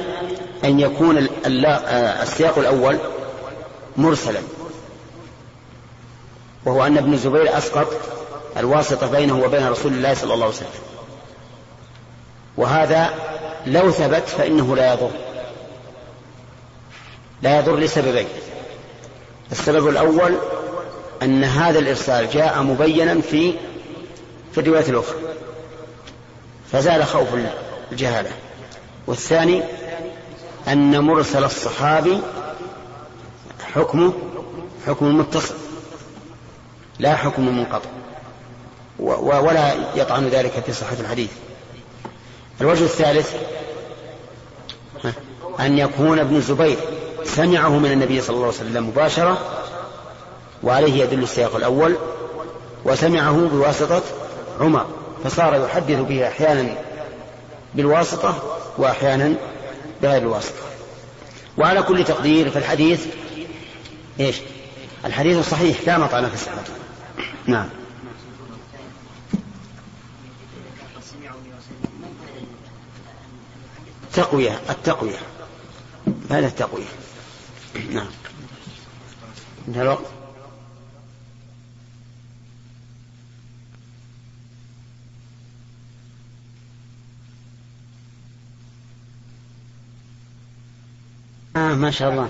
أن 0.63 0.79
يكون 0.79 1.27
السياق 1.45 2.59
الأول 2.59 2.97
مرسلا. 3.97 4.39
وهو 6.67 6.85
أن 6.85 6.97
ابن 6.97 7.13
الزبير 7.13 7.57
أسقط 7.57 7.87
الواسطة 8.57 9.11
بينه 9.11 9.43
وبين 9.43 9.67
رسول 9.67 9.93
الله 9.93 10.13
صلى 10.13 10.33
الله 10.33 10.45
عليه 10.45 10.55
وسلم. 10.55 10.69
وهذا 12.57 13.09
لو 13.65 13.91
ثبت 13.91 14.27
فإنه 14.27 14.75
لا 14.75 14.93
يضر. 14.93 15.11
لا 17.41 17.59
يضر 17.59 17.75
لسببين. 17.75 18.27
السبب 19.51 19.87
الأول 19.87 20.35
أن 21.23 21.43
هذا 21.43 21.79
الإرسال 21.79 22.29
جاء 22.29 22.61
مبينا 22.61 23.21
في 23.21 23.53
في 24.51 24.57
الرواية 24.57 24.89
الأخرى. 24.89 25.17
فزال 26.71 27.05
خوف 27.05 27.27
الجهالة. 27.91 28.29
والثاني 29.07 29.63
أن 30.67 30.99
مرسل 30.99 31.43
الصحابي 31.43 32.17
حكمه 33.73 34.13
حكم 34.87 35.17
متصل 35.17 35.66
لا 36.99 37.15
حكم 37.15 37.57
منقطع. 37.57 37.89
ولا 38.99 39.73
يطعن 39.95 40.27
ذلك 40.27 40.63
في 40.65 40.73
صحة 40.73 40.95
الحديث. 40.99 41.31
الوجه 42.61 42.83
الثالث 42.83 43.33
أن 45.59 45.77
يكون 45.77 46.19
ابن 46.19 46.35
الزبير 46.35 46.77
سمعه 47.23 47.69
من 47.69 47.91
النبي 47.91 48.21
صلى 48.21 48.35
الله 48.35 48.47
عليه 48.47 48.57
وسلم 48.57 48.87
مباشرة 48.87 49.37
وعليه 50.63 51.03
يدل 51.03 51.23
السياق 51.23 51.55
الأول 51.55 51.95
وسمعه 52.85 53.47
بواسطة 53.51 54.01
عمر 54.59 54.85
فصار 55.23 55.65
يحدث 55.65 55.99
به 55.99 56.27
أحيانا 56.27 56.77
بالواسطة 57.75 58.57
وأحيانا 58.77 59.33
بغير 60.01 60.21
الواسطة. 60.21 60.61
وعلى 61.57 61.83
كل 61.83 62.03
تقدير 62.03 62.49
فالحديث 62.49 63.05
إيش؟ 64.19 64.35
الحديث 65.05 65.49
صحيح 65.49 65.81
لا 65.87 65.97
مطعن 65.97 66.29
في 66.29 66.37
صحته 66.37 66.73
نعم. 67.47 67.69
تقوية 74.13 74.59
التقوية. 74.69 75.17
هذا 76.29 76.47
التقوية. 76.47 76.85
نعم. 77.91 78.07
انتهى 79.67 79.81
الوقت. 79.81 80.05
آه 91.55 91.75
ما 91.75 91.91
شاء 91.91 92.11
الله. 92.11 92.29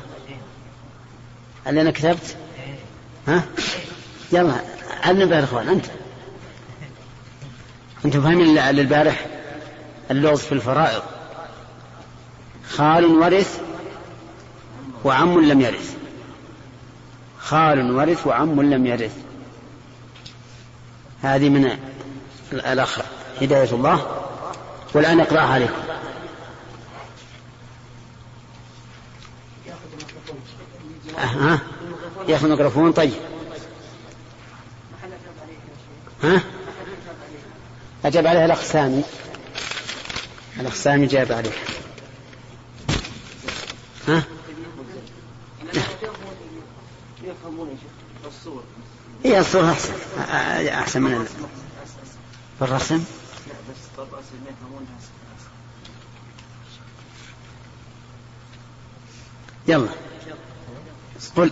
هل 1.65 1.79
أنا 1.79 1.91
كتبت؟ 1.91 2.37
ها؟ 3.27 3.43
يلا 4.31 4.61
علم 5.03 5.29
بها 5.29 5.39
الإخوان 5.39 5.69
أنت. 5.69 5.85
أنتم 8.05 8.21
فاهمين 8.21 8.57
البارح؟ 8.57 9.25
اللغز 10.11 10.39
في 10.39 10.51
الفرائض. 10.51 11.01
خال 12.69 13.05
ورث 13.05 13.61
وعم 15.03 15.39
لم 15.39 15.61
يرث. 15.61 15.95
خال 17.39 17.91
ورث 17.91 18.27
وعم 18.27 18.61
لم 18.61 18.85
يرث. 18.85 19.17
هذه 21.21 21.49
من 21.49 21.77
الأخ 22.53 22.99
هداية 23.41 23.71
الله. 23.71 24.23
والآن 24.93 25.19
أقرأها 25.19 25.53
عليكم. 25.53 25.81
ها 32.27 32.31
ياخذ 32.31 32.43
الميكروفون؟ 32.45 32.91
طيب. 32.91 33.13
ها؟ 36.23 36.41
أجاب 38.05 38.27
عليها 38.27 38.45
الأخ 38.45 38.61
سامي. 38.61 39.03
الأخ 40.59 40.73
سامي 40.73 41.05
جاب 41.07 41.31
عليه. 41.31 41.51
ها؟ 44.07 44.23
هي 49.23 49.39
الصورة 49.39 49.71
أحسن. 49.71 49.93
أحسن 50.67 51.01
من 51.01 51.27
الرسم 52.61 53.03
يلا. 59.67 59.89
قل. 61.35 61.51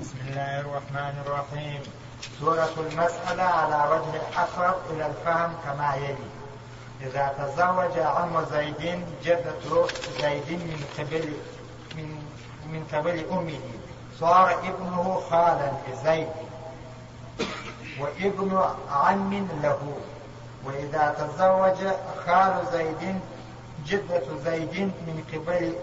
بسم 0.00 0.18
الله 0.28 0.60
الرحمن 0.60 1.14
الرحيم. 1.26 1.82
سورة 2.40 2.74
المسألة 2.78 3.42
على 3.42 3.90
وجه 3.92 4.12
الأقرب 4.22 4.76
إلى 4.90 5.06
الفهم 5.06 5.52
كما 5.64 5.94
يلي. 5.94 6.30
إذا 7.00 7.34
تزوج 7.38 7.98
عم 7.98 8.44
زيد 8.50 9.04
جدة 9.24 9.86
زيد 10.20 10.50
من 10.50 10.84
قبل 10.98 11.32
من 11.96 12.22
من 12.72 12.86
قبل 12.92 13.26
أمه. 13.30 13.60
صار 14.20 14.50
ابنه 14.50 15.22
خالا 15.30 15.70
لزيد. 15.88 16.28
وابن 18.00 18.62
عم 18.90 19.48
له. 19.62 19.80
وإذا 20.64 21.14
تزوج 21.18 21.92
خال 22.26 22.66
زيد 22.72 23.20
جدة 23.88 24.22
زيد 24.44 24.80
من 25.06 25.24
قبل 25.32 25.74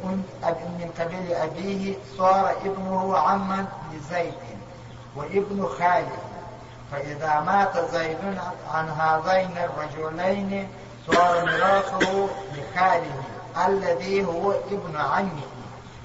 من 0.79 0.91
قبل 0.99 1.33
أبيه 1.33 1.95
صار 2.17 2.55
ابنه 2.65 3.17
عما 3.17 3.65
لزيد 3.93 4.33
وابن 5.15 5.67
خاله. 5.67 6.17
فإذا 6.91 7.39
مات 7.39 7.91
زيد 7.91 8.39
عن 8.73 8.89
هذين 8.89 9.57
الرجلين 9.57 10.67
صار 11.11 11.45
ميراثه 11.45 12.27
لخاله 12.53 13.23
الذي 13.67 14.25
هو 14.25 14.51
ابن 14.51 14.97
عمه 14.97 15.47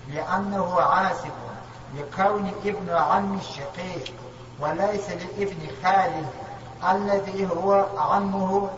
لأنه 0.09 0.81
عاسب 0.81 1.31
لكون 1.97 2.53
ابن 2.65 2.91
عم 2.91 3.39
الشقيق 3.39 4.15
وليس 4.61 5.11
لابن 5.11 5.59
خاله 5.83 6.31
الذي 6.93 7.49
هو 7.51 7.87
عمه 7.99 8.71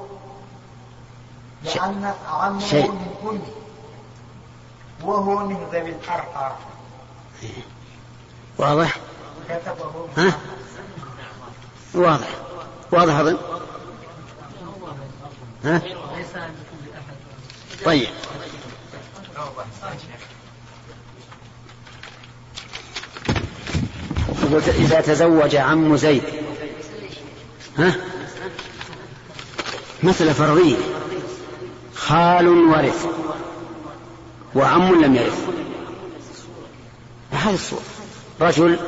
لأن 1.65 2.15
عمه. 2.29 2.75
من 2.75 3.17
أمه 3.23 3.41
وهو 5.05 5.47
من 5.47 5.57
ذوي 5.73 5.91
الأرحام 5.91 6.53
واضح؟ 8.59 8.97
ها؟ 10.17 10.39
واضح 11.95 12.29
واضح 12.93 13.15
أظن 13.15 13.39
ها؟ 15.65 15.83
طيب 17.85 18.09
إذا 24.69 25.01
تزوج 25.01 25.57
عم 25.57 25.97
زيد 25.97 26.23
ها 27.79 27.97
مثل 30.03 30.35
فرضية 30.35 30.77
خال 32.09 32.49
ورث 32.49 33.07
وعم 34.55 35.05
لم 35.05 35.15
يرث. 35.15 35.49
هذه 37.33 37.55
الصورة. 37.55 37.83
رجل 38.41 38.79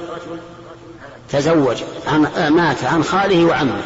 تزوج 1.29 1.77
عن 2.07 2.49
مات 2.49 2.85
عن 2.85 3.05
خاله 3.05 3.45
وعمه 3.45 3.83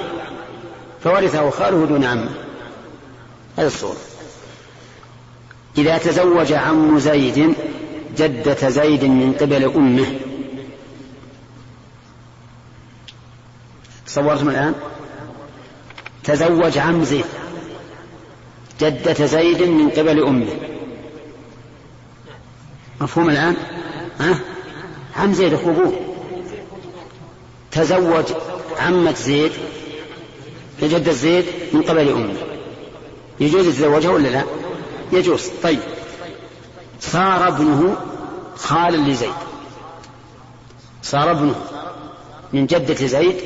فورثه 1.04 1.50
خاله 1.50 1.86
دون 1.86 2.04
عمه. 2.04 2.30
هذه 3.58 3.66
الصورة. 3.66 3.96
إذا 5.78 5.98
تزوج 5.98 6.52
عم 6.52 6.98
زيد 6.98 7.54
جدة 8.16 8.68
زيد 8.68 9.04
من 9.04 9.32
قبل 9.40 9.64
أمه. 9.64 10.06
تصورتم 14.06 14.48
الآن؟ 14.48 14.74
تزوج 16.24 16.78
عم 16.78 17.04
زيد. 17.04 17.24
جدة 18.80 19.26
زيد 19.26 19.62
من 19.62 19.90
قبل 19.90 20.22
أمه. 20.22 20.46
مفهوم 23.00 23.30
الآن؟ 23.30 23.56
ها؟ 24.20 24.40
عم 25.16 25.32
زيد 25.32 25.52
أخو 25.52 25.70
أبوه. 25.70 25.92
تزوج 27.70 28.24
عمة 28.80 29.12
زيد 29.14 29.52
جدة 30.82 31.12
زيد 31.12 31.44
من 31.72 31.82
قبل 31.82 32.08
أمه. 32.08 32.34
يجوز 33.40 33.66
يتزوجها 33.66 34.10
ولا 34.10 34.28
لا؟ 34.28 34.44
يجوز. 35.12 35.50
طيب. 35.62 35.80
صار 37.00 37.48
ابنه 37.48 37.96
خالا 38.56 39.10
لزيد. 39.10 39.32
صار 41.02 41.30
ابنه 41.30 41.54
من 42.52 42.66
جدة 42.66 43.06
زيد 43.06 43.36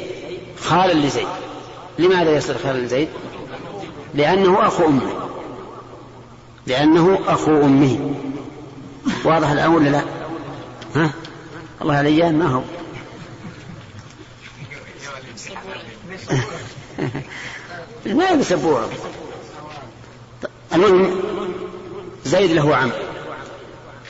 خالا 0.61 0.93
لزيد. 0.93 1.29
لماذا 1.99 2.37
يصير 2.37 2.59
خالا 2.59 2.79
لزيد؟ 2.79 3.09
لأنه 4.15 4.67
أخو 4.67 4.87
أمه. 4.87 5.13
لأنه 6.67 7.19
أخو 7.27 7.51
أمه. 7.51 8.15
واضح 9.25 9.51
الآن 9.51 9.75
ولا 9.75 9.89
لا؟ 9.89 10.03
ها؟ 10.95 11.11
الله 11.83 11.95
علي 11.95 12.33
ما 12.33 12.47
هو؟ 12.47 12.63
ما 18.07 18.31
يسبوها 18.31 18.89
المهم 20.75 21.21
زيد 22.25 22.51
له 22.51 22.77
عم 22.77 22.91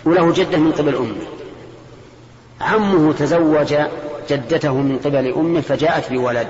وله 0.04 0.32
جدة 0.32 0.58
من 0.58 0.72
قبل 0.72 0.96
أمه. 0.96 1.26
عمه 2.60 3.12
تزوج 3.12 3.74
جدته 4.30 4.74
من 4.74 4.98
قبل 4.98 5.32
أمه 5.32 5.60
فجاءت 5.60 6.12
بولد. 6.12 6.48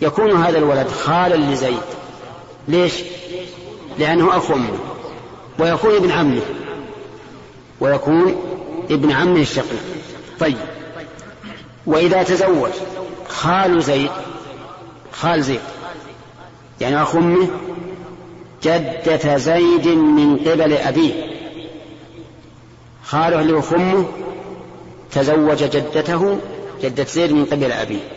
يكون 0.00 0.30
هذا 0.30 0.58
الولد 0.58 0.88
خالا 0.88 1.52
لزيد. 1.52 1.78
ليش؟ 2.68 2.94
لأنه 3.98 4.36
أخو 4.36 4.54
أمه. 4.54 4.78
ويكون 5.58 5.94
ابن 5.94 6.10
عمه. 6.10 6.40
ويكون 7.80 8.36
ابن 8.90 9.12
عمه 9.12 9.40
الشقيق. 9.40 9.82
طيب. 10.40 10.56
وإذا 11.86 12.22
تزوج 12.22 12.70
خال 13.28 13.82
زيد 13.82 14.10
خال 15.12 15.42
زيد. 15.42 15.60
يعني 16.80 17.02
أخو 17.02 17.18
أمه 17.18 17.48
جدة 18.62 19.36
زيد 19.36 19.88
من 19.88 20.36
قبل 20.36 20.72
أبيه. 20.72 21.12
خاله 23.04 23.40
اللي 23.40 23.52
هو 23.52 23.62
أمه 23.76 24.06
تزوج 25.12 25.56
جدته 25.64 26.38
جدة 26.82 27.04
زيد 27.04 27.32
من 27.32 27.44
قبل 27.44 27.72
أبيه. 27.72 28.15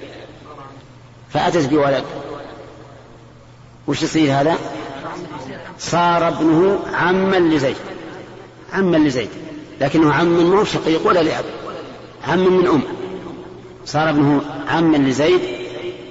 فأتت 1.33 1.69
بولد. 1.69 2.03
وش 3.87 4.01
يصير 4.01 4.41
هذا؟ 4.41 4.57
صار 5.79 6.27
ابنه 6.27 6.79
عما 6.93 7.35
لزيد. 7.35 7.75
عما 8.73 8.97
لزيد. 8.97 9.29
لكنه 9.81 10.13
عم 10.13 10.25
من 10.27 10.45
مو 10.45 10.63
شقيق 10.63 11.07
ولا 11.07 11.23
لأب. 11.23 11.45
عم 12.27 12.39
من 12.39 12.67
أم. 12.67 12.81
صار 13.85 14.09
ابنه 14.09 14.41
عما 14.67 14.97
لزيد 14.97 15.41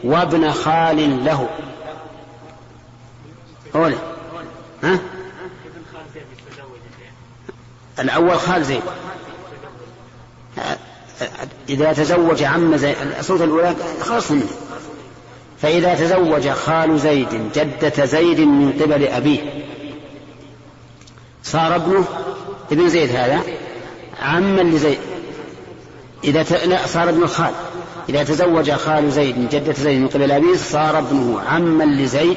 وابن 0.04 0.50
خال 0.50 1.24
له. 1.24 1.48
أولا 3.74 3.96
ها؟ 4.82 4.98
الأول 7.98 8.38
خال 8.38 8.64
زيد. 8.64 8.82
إذا 11.68 11.92
تزوج 11.92 12.42
عم 12.42 12.76
زيد 12.76 12.96
الصوت 13.18 13.40
الأولى 13.40 13.76
خاص 14.00 14.30
منه. 14.30 14.48
فإذا 15.62 15.94
تزوج 15.94 16.48
خال 16.48 16.98
زيد 16.98 17.28
جدة 17.54 18.04
زيد 18.04 18.40
من 18.40 18.72
قبل 18.72 19.06
أبيه. 19.06 19.40
صار 21.42 21.76
ابنه 21.76 22.04
ابن 22.72 22.88
زيد 22.88 23.10
هذا 23.10 23.42
عما 24.22 24.60
لزيد. 24.60 24.98
إذا 26.24 26.42
ت... 26.42 26.52
لا 26.52 26.86
صار 26.86 27.08
ابن 27.08 27.22
الخال 27.22 27.52
إذا 28.08 28.24
تزوج 28.24 28.70
خال 28.70 29.10
زيد 29.10 29.50
جدة 29.50 29.72
زيد 29.72 30.00
من 30.00 30.08
قبل 30.08 30.32
أبيه 30.32 30.56
صار 30.56 30.98
ابنه 30.98 31.40
عما 31.40 31.84
لزيد 31.84 32.36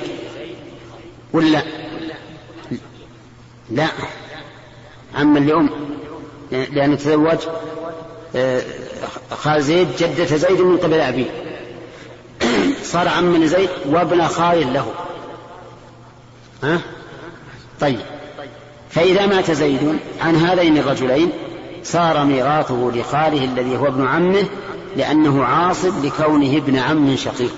ولا؟ 1.34 1.64
لا. 3.70 3.88
عما 5.16 5.40
لأم. 5.40 5.70
لأنه 6.52 6.96
تزوج 6.96 7.38
آه، 8.36 8.62
خال 9.32 9.64
زيد 9.64 9.88
جدة 10.00 10.38
زيد 10.38 10.62
من 10.62 10.78
قبل 10.78 11.02
أبيه. 11.02 11.51
صار 12.92 13.08
عما 13.08 13.38
لزيد 13.38 13.70
وابن 13.86 14.28
خال 14.28 14.74
له. 14.74 14.94
ها؟ 16.64 16.82
طيب. 17.80 18.00
فإذا 18.90 19.26
مات 19.26 19.52
زيد 19.52 20.00
عن 20.22 20.36
هذين 20.36 20.78
الرجلين 20.78 21.32
صار 21.84 22.26
ميراثه 22.26 22.92
لخاله 22.96 23.44
الذي 23.44 23.78
هو 23.78 23.88
ابن 23.88 24.08
عمه 24.08 24.46
لأنه 24.98 25.44
عاصب 25.44 26.06
لكونه 26.06 26.58
ابن 26.58 26.78
عم 26.78 27.16
شقيق. 27.16 27.56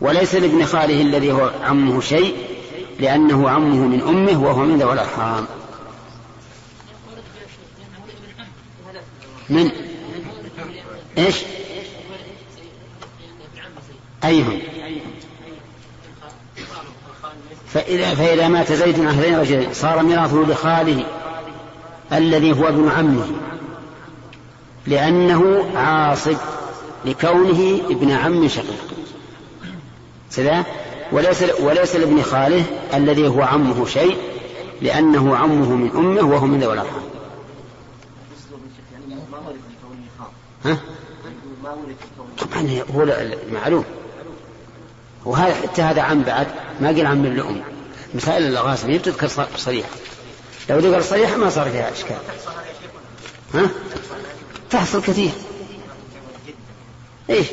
وليس 0.00 0.34
لابن 0.34 0.64
خاله 0.64 1.00
الذي 1.00 1.32
هو 1.32 1.50
عمه 1.64 2.00
شيء 2.00 2.34
لأنه 3.00 3.50
عمه 3.50 3.86
من 3.86 4.00
أمه 4.00 4.44
وهو 4.44 4.64
من 4.64 4.78
ذوي 4.78 4.92
الأرحام. 4.92 5.46
من؟ 9.50 9.70
إيش؟ 11.18 11.36
أيهم 14.26 14.58
فإذا, 17.68 18.14
فإذا 18.14 18.48
مات 18.48 18.72
زيد 18.72 19.00
عن 19.00 19.14
هذين 19.14 19.34
الرجلين 19.34 19.74
صار 19.74 20.02
ميراثه 20.02 20.36
لخاله 20.36 21.04
الذي 22.12 22.52
هو 22.52 22.68
ابن 22.68 22.88
عمه 22.88 23.26
لأنه 24.86 25.64
عاصب 25.76 26.36
لكونه 27.04 27.80
ابن 27.90 28.10
عم 28.10 28.48
شقيق 28.48 28.94
سذا 30.30 30.64
وليس 31.12 31.44
وليس 31.60 31.96
لابن 31.96 32.22
خاله 32.22 32.64
الذي 32.94 33.28
هو 33.28 33.42
عمه 33.42 33.86
شيء 33.86 34.16
لأنه 34.82 35.36
عمه 35.36 35.76
من 35.76 35.90
أمه 35.96 36.34
وهو 36.34 36.46
من 36.46 36.60
ذوي 36.60 36.72
الأرحام. 36.72 37.02
ها؟ 40.64 40.78
طبعا 42.38 42.82
هو 42.94 43.02
المعلوم 43.02 43.84
وهذا 45.24 45.54
حتى 45.54 45.82
هذا 45.82 46.02
عم 46.02 46.22
بعد 46.22 46.46
ما 46.80 46.88
قال 46.88 47.06
عم 47.06 47.24
الأم 47.24 47.62
مسائل 48.14 48.46
الأغاث 48.46 48.84
ما 48.84 48.96
بتذكر 48.96 49.48
صريحة 49.56 49.88
لو 50.70 50.78
ذكر 50.78 51.02
صريحة 51.02 51.36
ما 51.36 51.50
صار 51.50 51.70
فيها 51.70 51.92
إشكال. 51.92 52.16
ها؟ 53.54 53.70
تحصل 54.70 55.02
كثير. 55.02 55.30
إيش؟ 57.30 57.46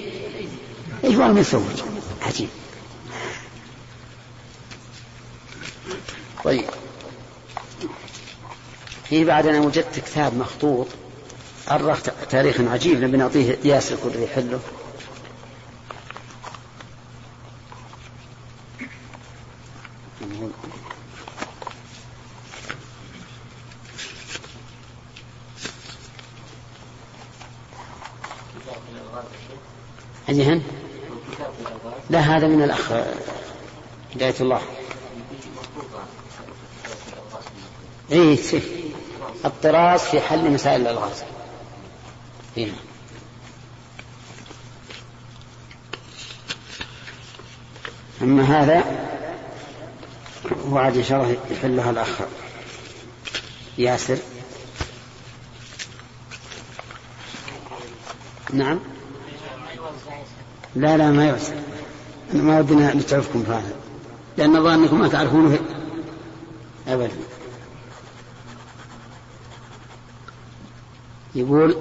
إيش 1.04 1.16
والله 1.16 1.40
يسوي 1.40 1.64
عجيب. 2.22 2.50
طيب. 6.44 6.66
في 9.10 9.26
بعد 9.26 9.48
أنا 9.48 9.60
وجدت 9.60 10.00
كتاب 10.00 10.38
مخطوط 10.38 10.88
أرخ 11.72 12.00
تاريخ 12.30 12.62
عجيب 12.62 13.04
نبي 13.04 13.18
نعطيه 13.18 13.58
ياسر 13.64 13.96
كل 14.04 14.24
يحله 14.24 14.60
أيهن؟ 30.40 30.64
لا 32.10 32.20
هذا 32.20 32.48
من 32.48 32.64
الأخ 32.64 32.92
هداية 34.16 34.36
الله 34.42 34.62
اي 38.12 38.38
الطراز 39.46 40.00
في 40.00 40.22
حل 40.22 40.52
مسائل 40.52 40.82
الألغاز 40.82 41.24
إيه. 42.58 42.72
أما 48.22 48.44
هذا 48.44 48.84
وعد 50.66 50.98
إن 50.98 51.04
شاء 51.04 51.24
الله 51.24 51.38
يحلها 51.52 51.90
الأخ 51.90 52.22
ياسر 53.78 54.18
نعم 58.54 58.80
لا 60.76 60.98
لا 60.98 61.12
ما 61.12 61.30
يوسع 61.30 61.54
ما 62.34 62.60
ودنا 62.60 62.94
نتعبكم 62.94 63.44
في 63.44 63.52
هذا. 63.52 63.74
لأن 64.38 64.56
الله 64.56 64.76
أنكم 64.76 65.00
ما 65.00 65.08
تعرفونه. 65.08 65.60
أبدا. 66.88 67.10
يقول 71.36 71.76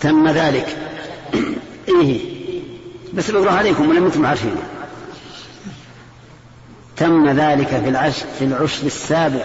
تم 0.00 0.28
ذلك. 0.28 0.76
إيه. 1.88 2.20
بس 3.14 3.30
بقرأ 3.30 3.50
عليكم 3.50 3.88
ولا 3.88 3.98
أنتم 3.98 4.26
عارفين. 4.26 4.56
تم 6.96 7.28
ذلك 7.28 7.66
في 7.66 7.88
العشر 7.88 8.26
في 8.38 8.44
العشر 8.44 8.86
السابع 8.86 9.44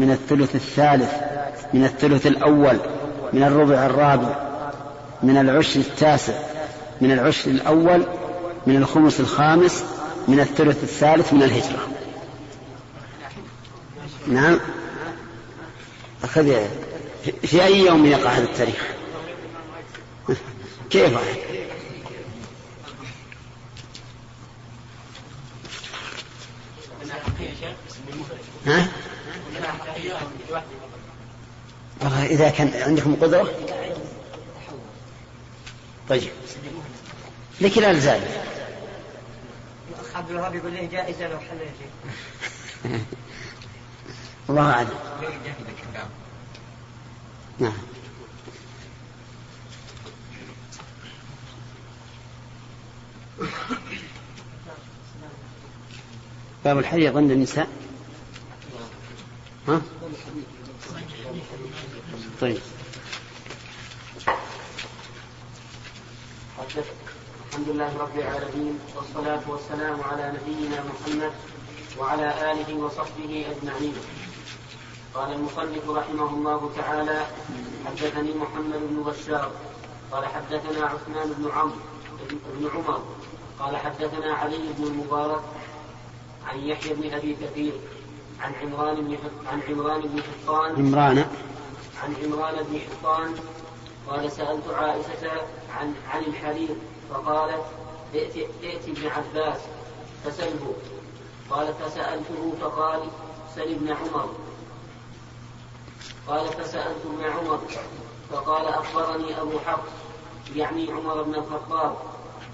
من 0.00 0.10
الثلث 0.10 0.54
الثالث 0.54 1.12
من 1.74 1.84
الثلث 1.84 2.26
الأول 2.26 2.76
من 3.32 3.42
الربع 3.42 3.86
الرابع. 3.86 4.43
من 5.22 5.36
العشر 5.36 5.80
التاسع 5.80 6.34
من 7.00 7.12
العشر 7.12 7.50
الأول 7.50 8.06
من 8.66 8.76
الخمس 8.76 9.20
الخامس 9.20 9.84
من 10.28 10.40
الثلث 10.40 10.82
الثالث 10.82 11.32
من 11.32 11.42
الهجرة. 11.42 11.88
نعم. 14.26 14.60
أخذ 16.24 16.54
في 17.42 17.64
أي 17.64 17.86
يوم 17.86 18.06
يقع 18.06 18.30
هذا 18.30 18.44
التاريخ؟ 18.44 18.86
كيف؟ 20.90 21.18
ها؟ 28.66 28.88
والله 32.02 32.26
إذا 32.26 32.50
كان 32.50 32.70
عندكم 32.74 33.16
قدرة؟ 33.16 33.50
طيب. 36.08 36.30
لكلا 37.60 37.92
ذلك 37.92 38.44
عبد 40.14 40.30
الوهاب 40.30 40.54
يقول 40.54 40.74
له 40.74 40.84
جائزة 40.92 41.28
لو 41.28 41.38
حل 41.38 41.58
الله 44.50 44.70
أعلم. 44.72 44.98
نعم. 47.58 47.72
باب 56.64 56.78
الحديث 56.78 57.16
عند 57.16 57.30
النساء؟ 57.30 57.68
ها؟ 59.68 59.82
طيب. 62.40 62.58
الحمد 66.64 67.68
لله 67.68 67.92
رب 68.00 68.16
العالمين 68.18 68.78
والصلاة 68.96 69.44
والسلام 69.48 70.00
على 70.00 70.32
نبينا 70.36 70.78
محمد 70.80 71.32
وعلى 71.98 72.52
آله 72.52 72.68
وصحبه 72.84 73.46
أجمعين. 73.52 73.96
قال 75.14 75.32
المصنف 75.32 75.84
رحمه 75.90 76.30
الله 76.30 76.70
تعالى 76.76 77.26
حدثني 77.86 78.32
محمد 78.34 78.80
بن 78.90 78.96
بشار 79.02 79.50
قال 80.12 80.24
حدثنا 80.24 80.86
عثمان 80.86 81.28
بن 81.38 81.50
عمرو 81.50 81.84
بن 82.30 82.68
عمر 82.74 83.02
قال 83.60 83.76
حدثنا 83.76 84.34
علي 84.34 84.64
بن 84.78 84.84
المبارك 84.84 85.42
عن 86.46 86.58
يحيى 86.58 86.94
بن 86.94 87.14
أبي 87.14 87.36
كثير 87.42 87.72
عن 88.40 88.52
عمران 88.62 88.96
بن 88.96 89.18
عن 89.46 89.60
عمران 89.68 90.00
بن 90.00 90.22
حطان 90.22 90.70
عمران. 90.76 91.18
عن 92.02 92.10
عمران 92.24 92.56
بن 92.64 92.80
حطان 92.80 93.34
قال 94.08 94.32
سألت 94.32 94.68
عائشة 94.70 95.30
عن 95.78 95.94
عن 96.10 96.22
الحرير 96.22 96.76
فقالت 97.10 97.64
ائت 98.14 98.36
ائت 98.62 98.88
ابن 98.88 99.06
عباس 99.06 99.60
فسله 100.24 100.74
قال 101.50 101.74
فسألته 101.74 102.52
فقال 102.60 103.00
سل 103.54 103.62
ابن 103.62 103.88
عمر. 103.88 104.28
قال 106.28 106.48
فسألت 106.48 107.02
ابن 107.06 107.24
عمر 107.24 107.60
فقال 108.32 108.66
أخبرني 108.66 109.40
أبو 109.40 109.58
حفص 109.58 109.92
يعني 110.56 110.92
عمر 110.92 111.22
بن 111.22 111.34
الخطاب 111.34 111.96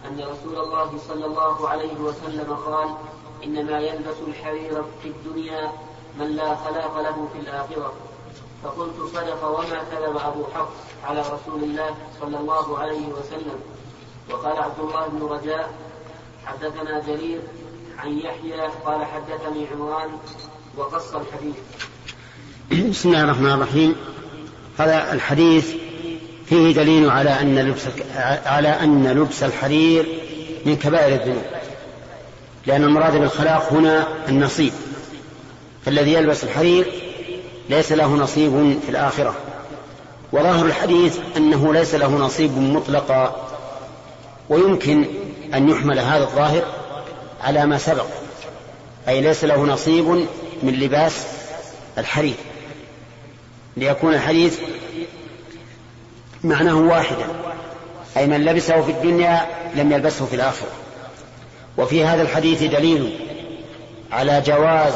أن 0.09 0.21
رسول 0.21 0.59
الله 0.59 0.99
صلى 1.09 1.27
الله 1.27 1.69
عليه 1.69 1.95
وسلم 1.95 2.55
قال 2.55 2.95
إنما 3.45 3.81
يلبس 3.81 4.17
الحرير 4.29 4.83
في 5.03 5.09
الدنيا 5.09 5.73
من 6.19 6.27
لا 6.27 6.55
خلاق 6.55 7.01
له 7.01 7.29
في 7.33 7.39
الآخرة. 7.41 7.93
فقلت 8.65 8.95
صدق 9.15 9.45
وما 9.45 9.85
كذب 9.93 10.17
أبو 10.17 10.45
حفص 10.55 10.73
على 11.05 11.21
رسول 11.21 11.63
الله 11.63 11.95
صلى 12.21 12.39
الله 12.39 12.79
عليه 12.79 13.07
وسلم. 13.07 13.61
وقال 14.31 14.59
عبد 14.59 14.79
الله 14.79 15.07
بن 15.07 15.27
رجاء 15.27 15.71
حدثنا 16.47 17.03
جرير 17.07 17.41
عن 17.99 18.19
يحيى 18.19 18.61
قال 18.85 19.05
حدثني 19.05 19.67
عمران 19.73 20.11
وقص 20.77 21.15
الحديث. 21.15 21.55
بسم 22.91 23.09
الله 23.09 23.25
الرحمن 23.25 23.53
الرحيم. 23.53 23.97
هذا 24.79 25.13
الحديث 25.13 25.75
فيه 26.47 26.75
دليل 26.75 27.11
على 27.11 27.31
أن 27.31 27.59
لبس 27.59 27.87
على 28.47 28.69
أن 28.69 29.07
لبس 29.07 29.43
الحرير 29.43 30.21
من 30.67 30.77
كبائر 30.77 31.21
الذنوب. 31.21 31.45
لأن 32.67 32.85
المراد 32.85 33.17
بالخلاق 33.17 33.73
هنا 33.73 34.09
النصيب. 34.29 34.73
فالذي 35.85 36.13
يلبس 36.13 36.45
الحرير 36.45 37.00
ليس 37.71 37.93
له 37.93 38.07
نصيب 38.07 38.79
في 38.85 38.89
الآخرة. 38.89 39.35
وظاهر 40.33 40.67
الحديث 40.67 41.19
أنه 41.37 41.73
ليس 41.73 41.95
له 41.95 42.09
نصيب 42.09 42.59
مطلقا 42.59 43.49
ويمكن 44.49 45.05
أن 45.55 45.69
يحمل 45.69 45.99
هذا 45.99 46.25
الظاهر 46.25 46.63
على 47.41 47.67
ما 47.67 47.79
سبق 47.79 48.07
أي 49.09 49.21
ليس 49.21 49.45
له 49.45 49.67
نصيب 49.67 50.05
من 50.63 50.73
لباس 50.73 51.27
الحرير. 51.99 52.35
ليكون 53.77 54.15
الحديث 54.15 54.59
معناه 56.45 56.77
واحدا 56.77 57.27
أي 58.17 58.27
من 58.27 58.45
لبسه 58.45 58.83
في 58.83 58.93
الدنيا 58.93 59.47
لم 59.75 59.93
يلبسه 59.93 60.25
في 60.25 60.37
الآخرة. 60.37 60.69
وفي 61.79 62.05
هذا 62.05 62.23
الحديث 62.23 62.63
دليل 62.63 63.19
على 64.13 64.43
جواز 64.47 64.93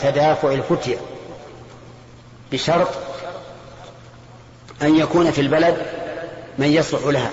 تدافع 0.00 0.52
الفتية. 0.52 0.96
بشرط 2.54 2.88
أن 4.82 4.96
يكون 4.96 5.30
في 5.30 5.40
البلد 5.40 5.86
من 6.58 6.66
يصلح 6.66 7.06
لها. 7.06 7.30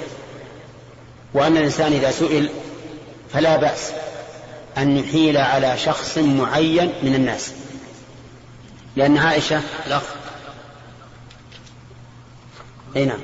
وأن 1.33 1.57
الإنسان 1.57 1.93
إذا 1.93 2.11
سئل 2.11 2.49
فلا 3.33 3.57
بأس 3.57 3.91
أن 4.77 4.97
يحيل 4.97 5.37
على 5.37 5.77
شخص 5.77 6.17
معين 6.17 6.93
من 7.03 7.15
الناس. 7.15 7.53
لأن 8.95 9.17
عائشة 9.17 9.61
الأخ. 9.87 10.03
أي 12.95 13.05
نعم. 13.05 13.19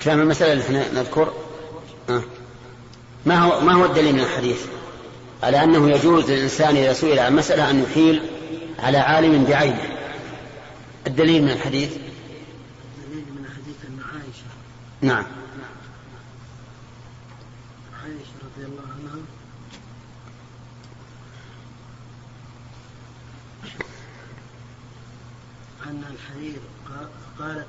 فهم 0.00 0.20
المسألة 0.20 0.52
اللي 0.52 0.64
إحنا 0.64 1.00
نذكر؟ 1.00 1.32
آه. 2.10 2.22
ما 3.26 3.38
هو 3.38 3.60
ما 3.60 3.72
هو 3.74 3.84
الدليل 3.84 4.12
من 4.12 4.20
الحديث؟ 4.20 4.66
على 5.42 5.64
أنه 5.64 5.90
يجوز 5.90 6.30
للإنسان 6.30 6.76
إذا 6.76 6.92
سئل 6.92 7.18
عن 7.18 7.36
مسألة 7.36 7.70
أن 7.70 7.82
يحيل 7.82 8.22
على 8.78 8.98
عالم 8.98 9.44
بعينه. 9.44 9.98
الدليل 11.06 11.42
من 11.42 11.50
الحديث؟ 11.50 11.90
الدليل 11.92 13.24
من 13.24 13.46
حديث 13.50 13.76
أن 13.88 13.98
عائشة. 14.12 14.44
نعم. 15.00 15.26
عائشة 18.02 18.32
رضي 18.56 18.66
الله 18.66 18.82
عنها. 18.82 19.18
أن 25.86 26.02
الحرير 26.14 26.58
قا- 26.88 27.42
قالت 27.42 27.66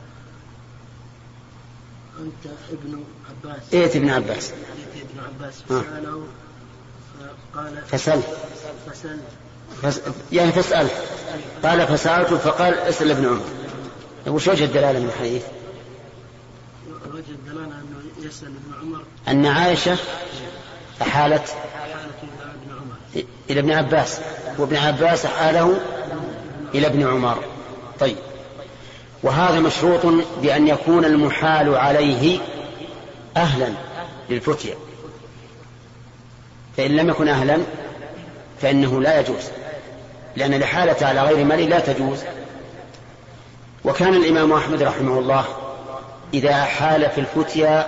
أنت 2.20 2.54
ابن 2.72 3.04
عباس. 3.30 3.74
ائت 3.74 3.96
ابن 3.96 4.10
عباس. 4.10 4.52
أنت 4.52 5.02
ابن 5.12 5.20
عباس. 5.20 5.64
آه. 5.72 5.82
فسأله 5.82 6.28
فقال 7.54 7.82
فسل 7.88 8.21
فسل 8.91 9.17
فس... 9.82 10.02
يعني 10.32 10.52
فاسأل 10.52 10.88
قال 11.63 11.88
فسألته 11.88 12.38
فقال 12.38 12.73
اسأل 12.73 13.12
ابن 13.12 13.26
عمر. 13.26 13.45
وش 14.28 14.47
وجه 14.47 14.65
الدلالة 14.65 14.99
من 14.99 15.06
الحديث؟ 15.15 15.43
وجه 17.13 17.23
الدلالة 17.30 17.65
أنه 17.65 18.28
يسأل 18.28 18.47
ابن 18.47 18.82
عمر. 18.82 19.04
أن 19.28 19.45
عائشة 19.45 19.97
أحالت 21.02 21.56
إلى 23.49 23.60
ابن 23.60 23.71
عباس. 23.71 24.19
وابن 24.58 24.76
عباس 24.76 25.26
أحاله 25.26 25.80
إلى 26.76 26.88
ابن 26.88 27.08
عمر. 27.08 27.43
طيب. 27.99 28.17
وهذا 29.23 29.60
مشروط 29.60 30.06
بأن 30.41 30.67
يكون 30.67 31.06
المحال 31.06 31.76
عليه 31.76 32.39
أهلا 33.38 33.69
للفتية. 34.30 34.73
فإن 36.78 36.96
لم 36.96 37.10
يكن 37.10 37.28
أهلا 37.28 37.58
فإنه 38.62 39.02
لا 39.02 39.20
يجوز 39.20 39.44
لأن 40.36 40.54
الإحالة 40.54 41.08
على 41.08 41.22
غير 41.22 41.46
مال 41.46 41.70
لا 41.70 41.80
تجوز. 41.80 42.20
وكان 43.86 44.14
الإمام 44.14 44.54
أحمد 44.54 44.84
رحمه 44.84 45.20
الله 45.20 45.46
إذا 46.34 46.52
أحال 46.52 47.10
في 47.10 47.22
الفتيا 47.22 47.88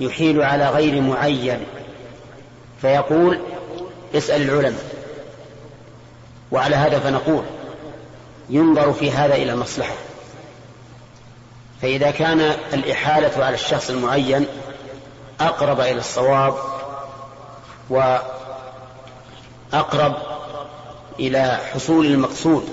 يحيل 0.00 0.42
على 0.42 0.70
غير 0.70 1.00
معين 1.00 1.60
فيقول 2.82 3.40
اسأل 4.14 4.42
العلماء. 4.42 4.84
وعلى 6.52 6.76
هذا 6.76 6.98
فنقول 6.98 7.44
ينظر 8.50 8.92
في 8.92 9.10
هذا 9.10 9.34
إلى 9.34 9.52
المصلحة 9.52 9.94
فإذا 11.82 12.10
كان 12.10 12.40
الإحالة 12.72 13.44
على 13.44 13.54
الشخص 13.54 13.90
المعين 13.90 14.46
أقرب 15.40 15.80
إلى 15.80 15.98
الصواب 15.98 16.54
وأقرب 17.90 18.26
إلى 21.20 21.58
حصول 21.74 22.06
المقصود 22.06 22.68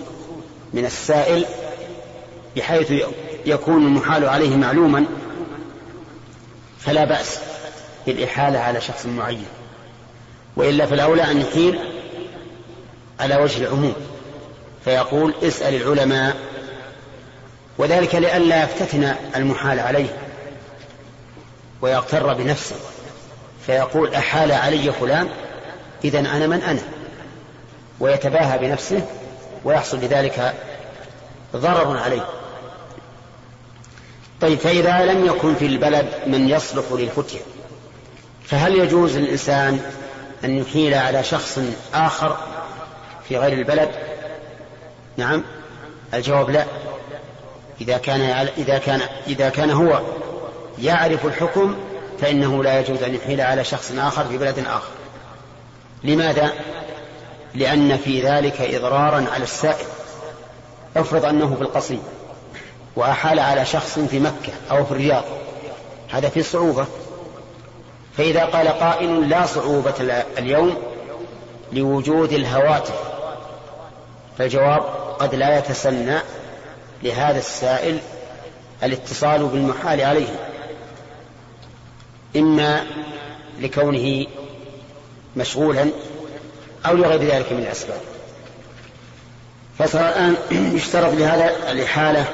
من 0.74 0.86
السائل 0.86 1.46
بحيث 2.56 2.94
يكون 3.46 3.86
المحال 3.86 4.30
عليه 4.30 4.56
معلوما 4.56 5.06
فلا 6.80 7.06
بأس 7.06 7.40
بالإحالة 8.06 8.60
على 8.60 8.82
شخص 8.82 9.06
معين. 9.06 9.46
وإلا 10.56 10.86
فالأولى 10.86 11.32
أن 11.32 11.42
يحيل 11.42 11.80
على 13.20 13.36
وجه 13.36 13.58
العموم 13.58 13.94
فيقول 14.86 15.34
اسأل 15.44 15.76
العلماء 15.76 16.38
وذلك 17.78 18.16
لئلا 18.16 18.64
يفتتن 18.64 19.16
المحال 19.36 19.80
عليه 19.80 20.18
ويغتر 21.82 22.34
بنفسه. 22.34 22.76
فيقول 23.66 24.16
أحال 24.16 24.52
علي 24.52 24.92
فلان 24.92 25.30
إذا 26.04 26.20
أنا 26.20 26.48
من 26.48 26.62
أنا؟ 26.62 26.82
ويتباهى 28.00 28.58
بنفسه 28.58 29.02
ويحصل 29.64 29.98
بذلك 29.98 30.54
ضرر 31.56 31.98
عليه. 31.98 32.26
طيب 34.42 34.60
فإذا 34.60 35.06
لم 35.06 35.26
يكن 35.26 35.56
في 35.56 35.66
البلد 35.66 36.10
من 36.28 36.50
يصلح 36.50 36.86
للفتية 36.92 37.40
فهل 38.46 38.76
يجوز 38.76 39.18
للإنسان 39.18 39.80
أن 40.44 40.58
يحيل 40.58 40.94
على 40.94 41.24
شخص 41.24 41.60
آخر 41.94 42.38
في 43.30 43.38
غير 43.38 43.54
البلد؟ 43.54 43.90
نعم. 45.18 45.44
الجواب 46.14 46.50
لا. 46.50 46.66
إذا 47.82 47.98
كان 47.98 48.48
إذا 48.58 48.78
كان 48.78 49.02
إذا 49.28 49.50
كان 49.50 49.72
هو 49.72 50.02
يعرف 50.80 51.26
الحكم 51.26 51.76
فإنه 52.22 52.64
لا 52.64 52.80
يجوز 52.80 53.04
أن 53.04 53.16
يحيل 53.16 53.42
على 53.42 53.64
شخص 53.64 53.92
آخر 53.98 54.26
في 54.26 54.38
بلد 54.38 54.60
آخر. 54.60 54.92
لماذا؟ 56.04 56.52
لأن 57.56 57.98
في 57.98 58.22
ذلك 58.22 58.62
إضرارا 58.62 59.26
على 59.34 59.44
السائل. 59.44 59.86
افرض 60.98 61.26
أنه 61.26 61.56
في 61.56 61.62
القصيم 61.62 62.04
وأحال 62.96 63.40
على 63.40 63.66
شخص 63.66 64.00
في 64.00 64.20
مكة 64.20 64.54
أو 64.72 64.86
في 64.86 64.92
الرياض. 64.92 65.24
هذا 66.12 66.30
في 66.30 66.44
صعوبة. 66.44 66.86
فإذا 68.18 68.46
قال 68.46 68.68
قائل 68.68 69.30
لا 69.30 69.46
صعوبة 69.46 70.24
اليوم 70.38 70.78
لوجود 71.74 72.32
الهواتف 72.32 72.94
فالجواب 74.38 74.84
قد 75.20 75.36
لا 75.36 75.58
يتسنى 75.58 76.20
لهذا 77.04 77.38
السائل 77.38 78.00
الاتصال 78.84 79.46
بالمحال 79.46 80.02
عليه. 80.02 80.53
إما 82.36 82.84
لكونه 83.60 84.26
مشغولا 85.36 85.90
أو 86.86 86.96
لغير 86.96 87.22
ذلك 87.22 87.52
من 87.52 87.60
الأسباب. 87.60 88.02
فصار 89.80 90.10
الآن 90.10 90.36
يشترط 90.76 91.14
لهذا 91.14 91.72
الإحالة 91.72 92.26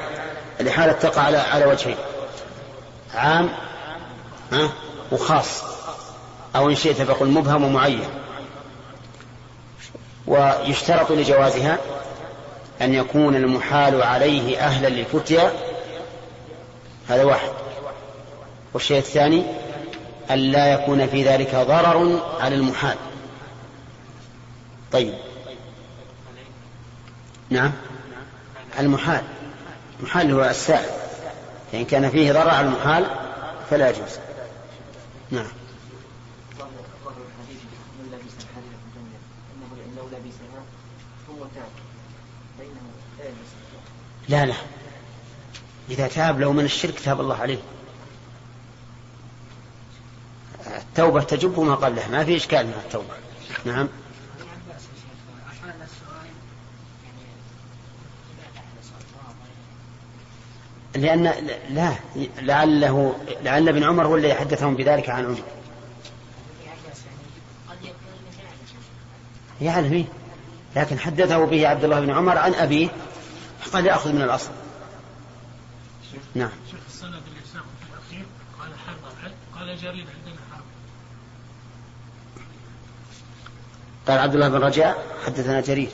الإحالة 0.60 0.92
تقع 0.92 1.22
على 1.22 1.36
على 1.36 1.64
وجهين. 1.64 1.96
عام 3.14 3.48
ها 4.52 4.70
وخاص. 5.12 5.62
أو 6.56 6.70
إن 6.70 6.76
شئت 6.76 7.02
فقل 7.02 7.26
مبهم 7.26 7.64
ومعين. 7.64 8.04
ويشترط 10.26 11.12
لجوازها 11.12 11.78
أن 12.82 12.94
يكون 12.94 13.36
المحال 13.36 14.02
عليه 14.02 14.58
أهلا 14.58 14.88
للفتيا 14.88 15.52
هذا 17.08 17.24
واحد. 17.24 17.50
والشيء 18.74 18.98
الثاني 18.98 19.44
أن 20.30 20.38
لا 20.38 20.72
يكون 20.72 21.06
في 21.06 21.24
ذلك 21.24 21.54
ضرر 21.54 22.22
على 22.40 22.54
المحال. 22.54 22.96
طيب. 24.92 25.14
نعم. 27.50 27.72
المحال. 28.78 29.24
المحال 30.00 30.32
هو 30.32 30.44
السائل. 30.44 30.90
فإن 31.72 31.84
كان 31.84 32.10
فيه 32.10 32.32
ضرر 32.32 32.50
على 32.50 32.66
المحال 32.66 33.06
فلا 33.70 33.90
يجوز. 33.90 34.18
نعم. 35.30 35.46
لا 44.28 44.46
لا. 44.46 44.54
إذا 45.90 46.08
تاب 46.08 46.40
لو 46.40 46.52
من 46.52 46.64
الشرك 46.64 47.00
تاب 47.00 47.20
الله 47.20 47.36
عليه. 47.36 47.58
التوبة 51.00 51.22
تجب 51.22 51.60
ما 51.60 51.74
قبلها. 51.74 52.08
ما 52.08 52.24
في 52.24 52.36
إشكال 52.36 52.66
مع 52.66 52.76
التوبة. 52.84 53.14
نعم. 53.64 53.88
لأن 60.94 61.34
لا 61.70 61.94
لعله 62.38 63.16
لعل 63.42 63.68
ابن 63.68 63.84
عمر 63.84 64.06
هو 64.06 64.16
الذي 64.16 64.34
حدثهم 64.34 64.74
بذلك 64.74 65.10
عن 65.10 65.24
عمر. 65.24 65.42
يعلم 69.60 69.92
إيه؟ 69.92 70.04
لكن 70.76 70.98
حدثه 70.98 71.44
به 71.44 71.68
عبد 71.68 71.84
الله 71.84 72.00
بن 72.00 72.10
عمر 72.10 72.38
عن 72.38 72.54
أبيه 72.54 72.88
قال 73.72 73.86
يأخذ 73.86 74.12
من 74.12 74.22
الأصل. 74.22 74.50
نعم. 76.34 76.50
شيخ 76.70 76.80
السند 76.88 77.14
اللي 77.14 77.40
في 77.40 77.58
الأخير 77.92 78.26
قال 78.60 78.70
حرب 78.86 79.32
قال 79.58 79.76
جرير 79.76 80.06
عندنا 80.18 80.40
حرب 80.52 80.64
قال 84.10 84.18
عبد 84.18 84.34
الله 84.34 84.48
بن 84.48 84.56
رجاء 84.56 85.06
حدثنا 85.26 85.60
جرير. 85.60 85.90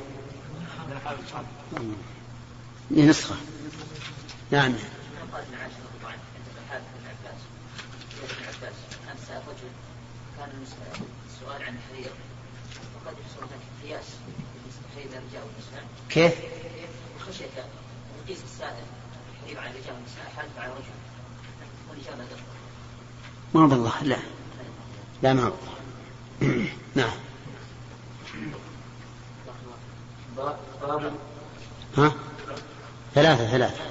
نسخة 2.90 3.34
نعم. 4.50 4.74
كيف؟ 16.10 16.34
خشية 17.28 17.44
يقيس 18.24 18.38
السائل 18.44 18.72
الحرير 19.42 19.60
على 19.60 19.70
الرجال 19.70 19.94
والنساء 19.94 20.32
حالف 20.36 20.58
على 20.58 20.72
رجل 20.72 20.96
والإجابة 21.90 22.24
دقة 22.24 22.42
ما 23.54 23.66
بالله 23.66 24.02
لا. 24.02 24.16
لا 25.22 25.32
ما 25.32 25.52
بالله 26.40 26.66
نعم 26.94 27.26
باب 29.46 29.76
ها؟ 31.96 32.12
ثلاثة 33.14 33.50
ثلاثة. 33.50 33.84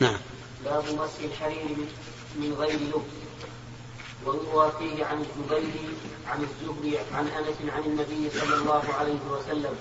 نعم. 0.00 0.16
باب 0.64 0.84
مس 0.84 1.10
الحرير 1.24 1.76
من- 2.36 2.54
غير 2.58 2.78
لبس 2.80 3.18
ويروى 4.26 4.72
فيه 4.78 5.04
عن 5.04 5.20
الزبير 5.20 5.72
عن 6.26 6.42
الزهري 6.42 6.98
عن 7.14 7.26
أنس 7.26 7.72
عن 7.74 7.82
النبي 7.82 8.30
صلى 8.30 8.54
الله 8.54 8.82
عليه 8.98 9.18
وسلم. 9.30 9.74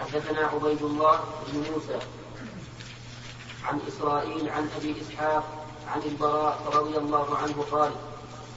حدثنا 0.00 0.46
عبيد 0.46 0.82
الله 0.82 1.20
بن 1.52 1.58
موسى. 1.72 1.98
عن 3.64 3.78
إسرائيل 3.88 4.48
عن 4.50 4.68
أبي 4.76 4.94
إسحاق 5.00 5.66
عن 5.88 6.02
البراء 6.02 6.62
رضي 6.74 6.96
الله 6.98 7.36
عنه 7.36 7.64
قال 7.70 7.92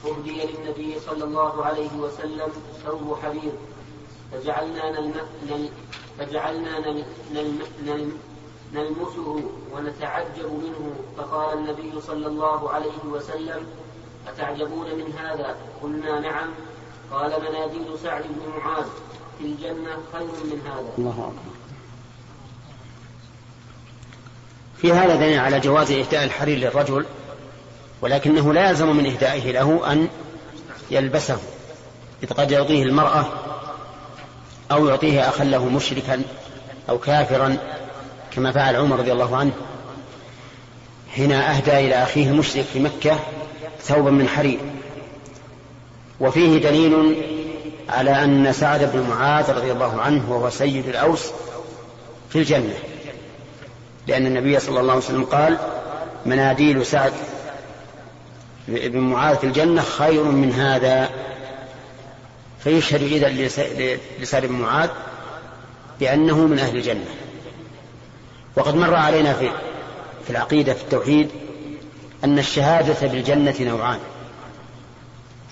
اهدي 0.05 0.45
للنبي 0.45 0.99
صلى 0.99 1.23
الله 1.23 1.65
عليه 1.65 1.93
وسلم 1.97 2.51
ثوب 2.85 3.17
حرير. 3.23 3.51
فجعلنا 4.31 4.91
نلم... 4.91 5.13
نل... 5.49 5.69
فجعلنا 6.19 6.79
نل... 6.79 7.03
نلم... 7.33 7.59
نلم... 7.85 8.17
نلمسه 8.73 9.43
ونتعجب 9.73 10.45
منه. 10.45 10.95
فقال 11.17 11.57
النبي 11.57 12.01
صلى 12.01 12.27
الله 12.27 12.69
عليه 12.69 13.05
وسلم 13.05 13.65
أتعجبون 14.27 14.85
من 14.95 15.13
هذا؟ 15.17 15.55
قلنا 15.83 16.19
نعم. 16.19 16.49
قال 17.11 17.31
مناديل 17.41 17.99
سعد 18.03 18.23
بن 18.23 18.59
معاذ 18.59 18.85
في 19.39 19.45
الجنة 19.45 19.97
خير 20.13 20.21
من 20.23 20.61
هذا. 20.65 20.93
الله 20.97 21.11
أكبر. 21.11 21.51
في 24.77 24.93
هذا 24.93 25.15
دليل 25.15 25.39
على 25.39 25.59
جواز 25.59 25.91
إهداء 25.91 26.23
الحرير 26.23 26.57
للرجل 26.57 27.05
ولكنه 28.01 28.53
لا 28.53 28.69
يلزم 28.69 28.95
من 28.95 29.05
إهدائه 29.05 29.51
له 29.51 29.91
أن 29.91 30.07
يلبسه 30.91 31.37
إذ 32.23 32.33
قد 32.33 32.51
يعطيه 32.51 32.83
المرأة 32.83 33.25
أو 34.71 34.87
يعطيه 34.87 35.29
أخا 35.29 35.43
له 35.43 35.65
مشركا 35.65 36.21
أو 36.89 36.97
كافرا 36.97 37.57
كما 38.31 38.51
فعل 38.51 38.75
عمر 38.75 38.99
رضي 38.99 39.11
الله 39.11 39.37
عنه. 39.37 39.51
حين 41.15 41.31
أهدى 41.31 41.79
إلى 41.79 42.03
أخيه 42.03 42.29
المشرك 42.29 42.65
في 42.73 42.79
مكة 42.79 43.19
ثوبا 43.81 44.11
من 44.11 44.27
حرير. 44.27 44.59
وفيه 46.19 46.57
دليل 46.57 47.15
على 47.89 48.23
أن 48.23 48.53
سعد 48.53 48.91
بن 48.93 49.01
معاذ 49.09 49.51
رضي 49.51 49.71
الله 49.71 50.01
عنه 50.01 50.31
وهو 50.31 50.49
سيد 50.49 50.87
الأوس 50.87 51.31
في 52.29 52.39
الجنة 52.39 52.73
لأن 54.07 54.25
النبي 54.25 54.59
صلى 54.59 54.79
الله 54.79 54.91
عليه 54.91 55.03
وسلم 55.03 55.23
قال 55.23 55.57
مناديل 56.25 56.85
سعد 56.85 57.13
بن 58.67 58.99
معاذ 58.99 59.37
في 59.37 59.43
الجنة 59.43 59.81
خير 59.81 60.23
من 60.23 60.51
هذا 60.51 61.09
فيشهد 62.63 63.03
إذا 63.03 63.29
لسعد 64.19 64.45
بن 64.45 64.55
معاذ 64.55 64.89
بأنه 65.99 66.37
من 66.37 66.59
أهل 66.59 66.77
الجنة. 66.77 67.05
وقد 68.55 68.75
مر 68.75 68.95
علينا 68.95 69.33
في 69.33 69.49
في 70.23 70.29
العقيدة 70.29 70.73
في 70.73 70.83
التوحيد 70.83 71.29
أن 72.23 72.39
الشهادة 72.39 73.07
بالجنة 73.07 73.55
نوعان 73.61 73.99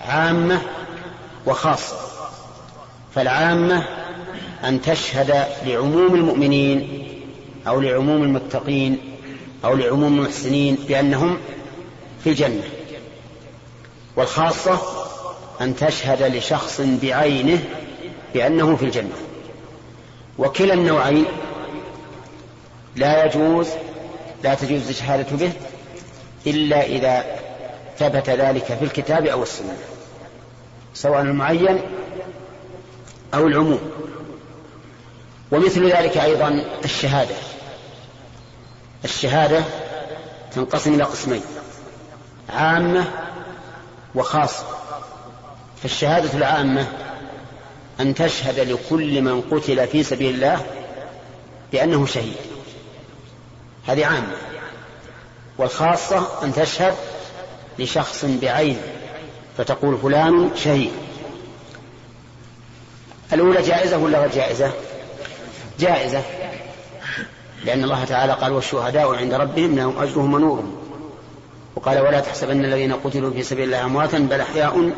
عامة 0.00 0.60
وخاصة 1.46 1.96
فالعامة 3.14 3.84
أن 4.64 4.82
تشهد 4.82 5.46
لعموم 5.66 6.14
المؤمنين 6.14 7.08
أو 7.66 7.80
لعموم 7.80 8.22
المتقين 8.22 8.98
أو 9.64 9.74
لعموم 9.74 10.18
المحسنين 10.18 10.74
بأنهم 10.88 11.38
في 12.24 12.30
الجنة. 12.30 12.62
والخاصة 14.16 14.99
أن 15.60 15.76
تشهد 15.76 16.22
لشخص 16.22 16.80
بعينه 16.80 17.64
بأنه 18.34 18.76
في 18.76 18.84
الجنة. 18.84 19.14
وكلا 20.38 20.74
النوعين 20.74 21.24
لا 22.96 23.24
يجوز 23.24 23.68
لا 24.44 24.54
تجوز 24.54 24.88
الشهادة 24.88 25.36
به 25.36 25.52
إلا 26.46 26.86
إذا 26.86 27.24
ثبت 27.98 28.30
ذلك 28.30 28.64
في 28.64 28.82
الكتاب 28.84 29.26
أو 29.26 29.42
السنة 29.42 29.76
سواء 30.94 31.20
المعين 31.20 31.80
أو 33.34 33.46
العموم. 33.46 33.90
ومثل 35.52 35.92
ذلك 35.92 36.16
أيضا 36.16 36.64
الشهادة. 36.84 37.34
الشهادة 39.04 39.64
تنقسم 40.54 40.94
إلى 40.94 41.04
قسمين 41.04 41.42
عامة 42.50 43.04
وخاصة. 44.14 44.79
فالشهادة 45.82 46.38
العامة 46.38 46.86
أن 48.00 48.14
تشهد 48.14 48.58
لكل 48.58 49.22
من 49.22 49.40
قتل 49.40 49.86
في 49.86 50.02
سبيل 50.02 50.34
الله 50.34 50.66
بأنه 51.72 52.06
شهيد. 52.06 52.36
هذه 53.86 54.06
عامة. 54.06 54.36
والخاصة 55.58 56.44
أن 56.44 56.52
تشهد 56.52 56.94
لشخص 57.78 58.24
بعينه 58.24 58.82
فتقول 59.58 59.98
فلان 59.98 60.50
شهيد. 60.56 60.92
الأولى 63.32 63.62
جائزة 63.62 63.98
ولا 63.98 64.18
غير 64.18 64.30
جائزة؟ 64.30 64.72
جائزة. 65.80 66.22
لأن 67.64 67.84
الله 67.84 68.04
تعالى 68.04 68.32
قال 68.32 68.52
والشهداء 68.52 69.14
عند 69.14 69.34
ربهم 69.34 69.76
لهم 69.76 70.02
أجرهم 70.02 70.34
ونورهم 70.34 70.76
وقال 71.76 72.00
ولا 72.00 72.20
تحسبن 72.20 72.64
الذين 72.64 72.92
قتلوا 72.92 73.30
في 73.30 73.42
سبيل 73.42 73.64
الله 73.64 73.84
أمواتا 73.84 74.18
بل 74.18 74.40
أحياء 74.40 74.90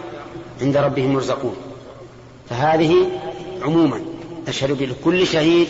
عند 0.62 0.76
ربهم 0.76 1.12
يرزقون. 1.12 1.56
فهذه 2.50 3.10
عموما 3.62 4.00
أشهد 4.48 4.72
بكل 4.72 5.26
شهيد 5.26 5.68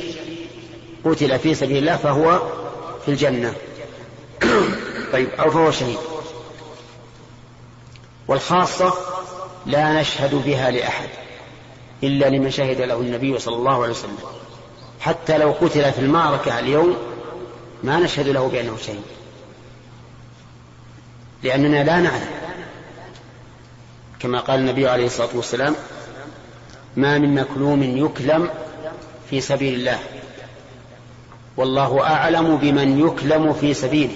قتل 1.04 1.38
في 1.38 1.54
سبيل 1.54 1.76
الله 1.76 1.96
فهو 1.96 2.42
في 3.04 3.10
الجنة. 3.10 3.54
طيب 5.12 5.28
أو 5.28 5.50
فهو 5.50 5.70
شهيد. 5.70 5.98
والخاصة 8.28 8.92
لا 9.66 10.00
نشهد 10.00 10.34
بها 10.34 10.70
لأحد 10.70 11.08
إلا 12.02 12.28
لمن 12.28 12.50
شهد 12.50 12.80
له 12.80 13.00
النبي 13.00 13.38
صلى 13.38 13.56
الله 13.56 13.82
عليه 13.82 13.92
وسلم. 13.92 14.18
حتى 15.00 15.38
لو 15.38 15.54
قتل 15.60 15.92
في 15.92 15.98
المعركة 15.98 16.58
اليوم 16.58 16.96
ما 17.82 18.00
نشهد 18.00 18.28
له 18.28 18.48
بأنه 18.48 18.76
شهيد. 18.76 19.02
لأننا 21.42 21.84
لا 21.84 22.00
نعلم 22.00 22.41
كما 24.22 24.40
قال 24.40 24.60
النبي 24.60 24.88
عليه 24.88 25.06
الصلاة 25.06 25.28
والسلام 25.34 25.74
ما 26.96 27.18
من 27.18 27.34
مكلوم 27.34 27.82
يكلم 27.82 28.50
في 29.30 29.40
سبيل 29.40 29.74
الله. 29.74 29.98
والله 31.56 32.02
أعلم 32.02 32.56
بمن 32.56 33.06
يكلم 33.06 33.52
في 33.52 33.74
سبيله 33.74 34.14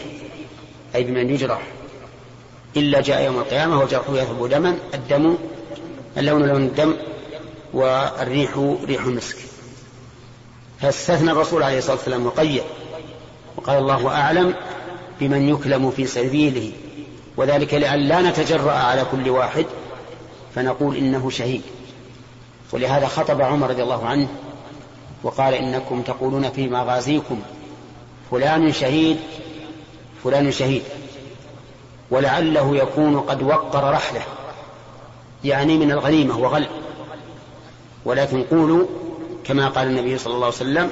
أي 0.94 1.04
بمن 1.04 1.30
يجرح. 1.30 1.62
إلا 2.76 3.00
جاء 3.00 3.24
يوم 3.24 3.38
القيامة 3.38 3.80
وجرحه 3.80 4.16
يذهب 4.16 4.48
دما 4.48 4.76
الدم 4.94 5.36
اللون 6.18 6.46
لون 6.46 6.62
الدم 6.62 6.94
والريح 7.74 8.76
ريح 8.84 9.04
المسك. 9.04 9.36
فاستثنى 10.80 11.30
الرسول 11.30 11.62
عليه 11.62 11.78
الصلاة 11.78 11.96
والسلام 11.96 12.26
وقيد 12.26 12.62
وقال 13.57 13.78
الله 13.78 14.09
أعلم 14.09 14.54
بمن 15.20 15.48
يكلم 15.48 15.90
في 15.90 16.07
سبيله. 16.07 16.72
وذلك 17.36 17.74
لأن 17.74 17.98
لا 17.98 18.22
نتجرأ 18.22 18.72
على 18.72 19.07
كل 19.11 19.30
واحد 19.30 19.66
فنقول 20.57 20.96
إنه 20.96 21.30
شهيد. 21.30 21.62
ولهذا 22.72 23.07
خطب 23.07 23.40
عمر 23.40 23.70
رضي 23.70 23.82
الله 23.82 24.07
عنه 24.07 24.28
وقال 25.22 25.54
إنكم 25.54 26.02
تقولون 26.02 26.50
في 26.50 26.68
مغازيكم 26.68 27.40
فلان 28.30 28.72
شهيد 28.72 29.16
فلان 30.24 30.52
شهيد. 30.52 30.82
ولعله 32.11 32.76
يكون 32.76 33.20
قد 33.20 33.42
وقر 33.42 33.90
رحله 33.90 34.22
يعني 35.44 35.78
من 35.78 35.90
الغنيمة 35.90 36.38
وغل. 36.38 36.66
ولكن 38.04 38.42
قولوا 38.42 38.86
كما 39.44 39.68
قال 39.68 39.86
النبي 39.88 40.18
صلى 40.18 40.34
الله 40.34 40.46
عليه 40.46 40.57
وسلم 40.57 40.90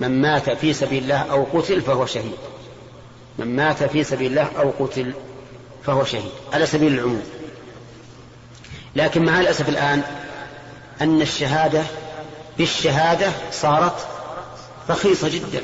من 0.00 0.22
مات 0.22 0.50
في 0.50 0.72
سبيل 0.72 1.02
الله 1.02 1.20
أو 1.30 1.46
قتل 1.54 1.80
فهو 1.80 2.06
شهيد. 2.06 2.32
من 3.38 3.56
مات 3.56 3.82
في 3.82 4.04
سبيل 4.04 4.30
الله 4.30 4.48
أو 4.58 4.70
قتل 4.84 5.12
فهو 5.82 6.04
شهيد. 6.04 6.32
على 6.52 6.66
سبيل 6.66 6.94
العموم. 6.94 7.22
لكن 8.96 9.24
مع 9.24 9.40
الأسف 9.40 9.68
الآن 9.68 10.02
أن 11.00 11.22
الشهادة 11.22 11.82
بالشهادة 12.58 13.30
صارت 13.52 14.06
رخيصة 14.90 15.28
جدا 15.28 15.62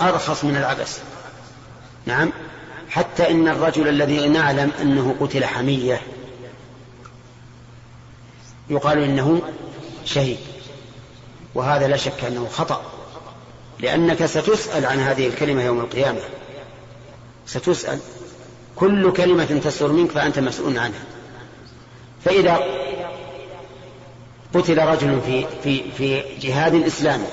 أرخص 0.00 0.44
من 0.44 0.56
العبس 0.56 0.98
نعم 2.06 2.32
حتى 2.90 3.30
إن 3.30 3.48
الرجل 3.48 3.88
الذي 3.88 4.28
نعلم 4.28 4.72
أنه 4.82 5.14
قتل 5.20 5.44
حمية 5.44 6.00
يقال 8.70 8.98
إنه 8.98 9.42
شهيد 10.04 10.38
وهذا 11.54 11.88
لا 11.88 11.96
شك 11.96 12.24
أنه 12.24 12.48
خطأ 12.52 12.82
لأنك 13.80 14.26
ستسأل 14.26 14.86
عن 14.86 14.98
هذه 14.98 15.26
الكلمة 15.26 15.62
يوم 15.62 15.80
القيامة. 15.80 16.20
ستسأل 17.46 17.98
كل 18.76 19.12
كلمة 19.12 19.60
تسر 19.64 19.92
منك 19.92 20.10
فأنت 20.10 20.38
مسؤول 20.38 20.78
عنها. 20.78 21.04
فإذا 22.24 22.60
قتل 24.54 24.78
رجل 24.78 25.20
في 25.26 25.46
في 25.62 25.82
في 25.92 26.22
جهاد 26.40 26.74
إسلامي 26.74 27.26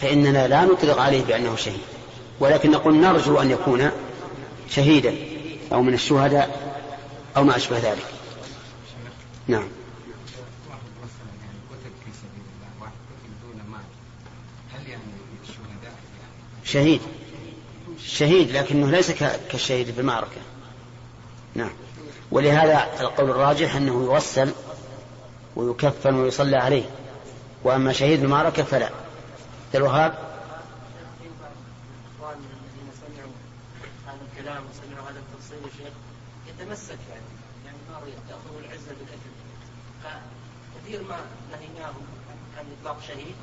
فإننا 0.00 0.48
لا 0.48 0.64
نطلق 0.64 1.00
عليه 1.00 1.24
بأنه 1.24 1.56
شهيد 1.56 1.80
ولكن 2.40 2.70
نقول 2.70 2.96
نرجو 2.96 3.40
أن 3.40 3.50
يكون 3.50 3.90
شهيدا 4.70 5.14
أو 5.72 5.82
من 5.82 5.94
الشهداء 5.94 6.74
أو 7.36 7.44
ما 7.44 7.56
أشبه 7.56 7.78
ذلك. 7.78 8.06
نعم. 9.48 9.68
شهيد. 16.64 17.00
شهيد 18.06 18.50
لكنه 18.50 18.90
ليس 18.90 19.10
كالشهيد 19.50 19.90
في 19.90 20.00
المعركة. 20.00 20.40
نعم. 21.54 21.70
ولهذا 22.34 23.00
القول 23.00 23.30
الراجح 23.30 23.76
أنه 23.76 24.04
يغسل 24.04 24.52
ويكفن 25.56 26.14
ويصلى 26.14 26.56
عليه. 26.56 26.84
وأما 27.64 27.92
شهيد 27.92 28.22
المعركة 28.22 28.62
فلا. 28.62 28.90
الوهاب؟ 29.74 30.14
الكلام 34.32 34.62
وسمعوا 34.70 35.10
هذا 35.10 35.18
التفصيل 35.18 35.58
يا 35.58 35.70
شيخ 35.78 35.94
يتمسك 36.48 36.98
يعني 37.10 37.24
يعني 37.66 37.76
ما 37.90 38.00
تاخذه 38.28 38.58
العزه 38.64 38.92
بالاثم 38.98 39.34
فكثير 40.04 41.02
ما 41.02 41.16
نهيناه 41.52 41.94
عن 42.58 42.64
اطلاق 42.78 43.00
شهيد 43.08 43.36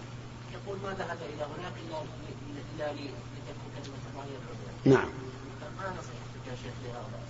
يقول 0.53 0.77
ما 0.83 0.89
ذهب 0.89 1.17
إلى 1.33 1.43
هناك 1.43 1.73
الا 1.85 2.91
الا 2.91 2.91
لتكون 2.91 3.71
كلمه 3.75 4.03
الله 4.11 4.25
نعم 4.85 5.09
ما 5.77 5.89
نصيحتك 5.89 6.43
يا 6.47 6.55
شيخ 6.55 6.73
لهؤلاء 6.83 7.21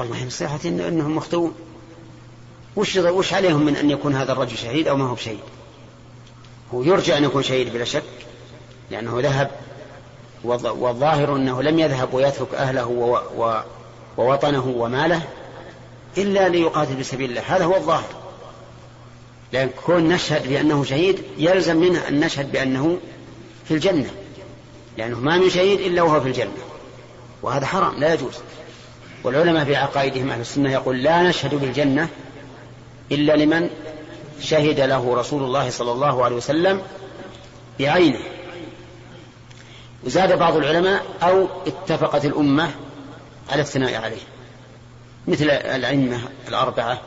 والله 0.00 0.24
نصيحتي 0.24 0.68
إن 0.68 0.80
انهم 0.80 1.16
مخطئون 1.16 1.54
وش 2.76 2.96
وش 2.96 3.34
عليهم 3.34 3.64
من 3.64 3.76
أن 3.76 3.90
يكون 3.90 4.14
هذا 4.14 4.32
الرجل 4.32 4.58
شهيد 4.58 4.88
أو 4.88 4.96
ما 4.96 5.08
هو 5.08 5.14
بشهيد؟ 5.14 5.40
هو 6.74 6.82
يرجى 6.82 7.16
أن 7.16 7.24
يكون 7.24 7.42
شهيد 7.42 7.72
بلا 7.72 7.84
شك 7.84 8.02
لأنه 8.90 9.20
ذهب 9.20 9.50
والظاهر 10.44 11.36
أنه 11.36 11.62
لم 11.62 11.78
يذهب 11.78 12.14
ويترك 12.14 12.54
أهله 12.54 13.16
ووطنه 14.18 14.74
وماله 14.76 15.22
إلا 16.18 16.48
ليقاتل 16.48 16.96
في 16.96 17.04
سبيل 17.04 17.30
الله. 17.30 17.56
هذا 17.56 17.64
هو 17.64 17.76
الظاهر. 17.76 18.08
لأن 19.52 19.70
كون 19.86 20.08
نشهد 20.08 20.48
بأنه 20.48 20.84
شهيد 20.84 21.22
يلزم 21.38 21.76
منه 21.76 22.08
أن 22.08 22.20
نشهد 22.20 22.52
بأنه 22.52 22.98
في 23.64 23.74
الجنة 23.74 24.10
لأنه 24.98 25.20
ما 25.20 25.36
من 25.36 25.50
شهيد 25.50 25.80
إلا 25.80 26.02
وهو 26.02 26.20
في 26.20 26.28
الجنة. 26.28 26.50
وهذا 27.42 27.66
حرام 27.66 28.00
لا 28.00 28.14
يجوز. 28.14 28.34
والعلماء 29.24 29.64
في 29.64 29.76
عقائدهم 29.76 30.30
أهل 30.30 30.40
السنة 30.40 30.72
يقول 30.72 31.02
لا 31.02 31.22
نشهد 31.22 31.54
بالجنة 31.54 32.08
إلا 33.12 33.36
لمن 33.36 33.70
شهد 34.40 34.80
له 34.80 35.14
رسول 35.14 35.42
الله 35.42 35.70
صلى 35.70 35.92
الله 35.92 36.24
عليه 36.24 36.36
وسلم 36.36 36.82
بعينه. 37.78 38.20
وزاد 40.04 40.38
بعض 40.38 40.56
العلماء 40.56 41.02
أو 41.22 41.48
اتفقت 41.66 42.24
الأمة 42.24 42.70
على 43.50 43.62
الثناء 43.62 43.94
عليه. 43.94 44.22
مثل 45.28 45.50
الأئمة 45.50 46.20
الأربعة 46.48 47.00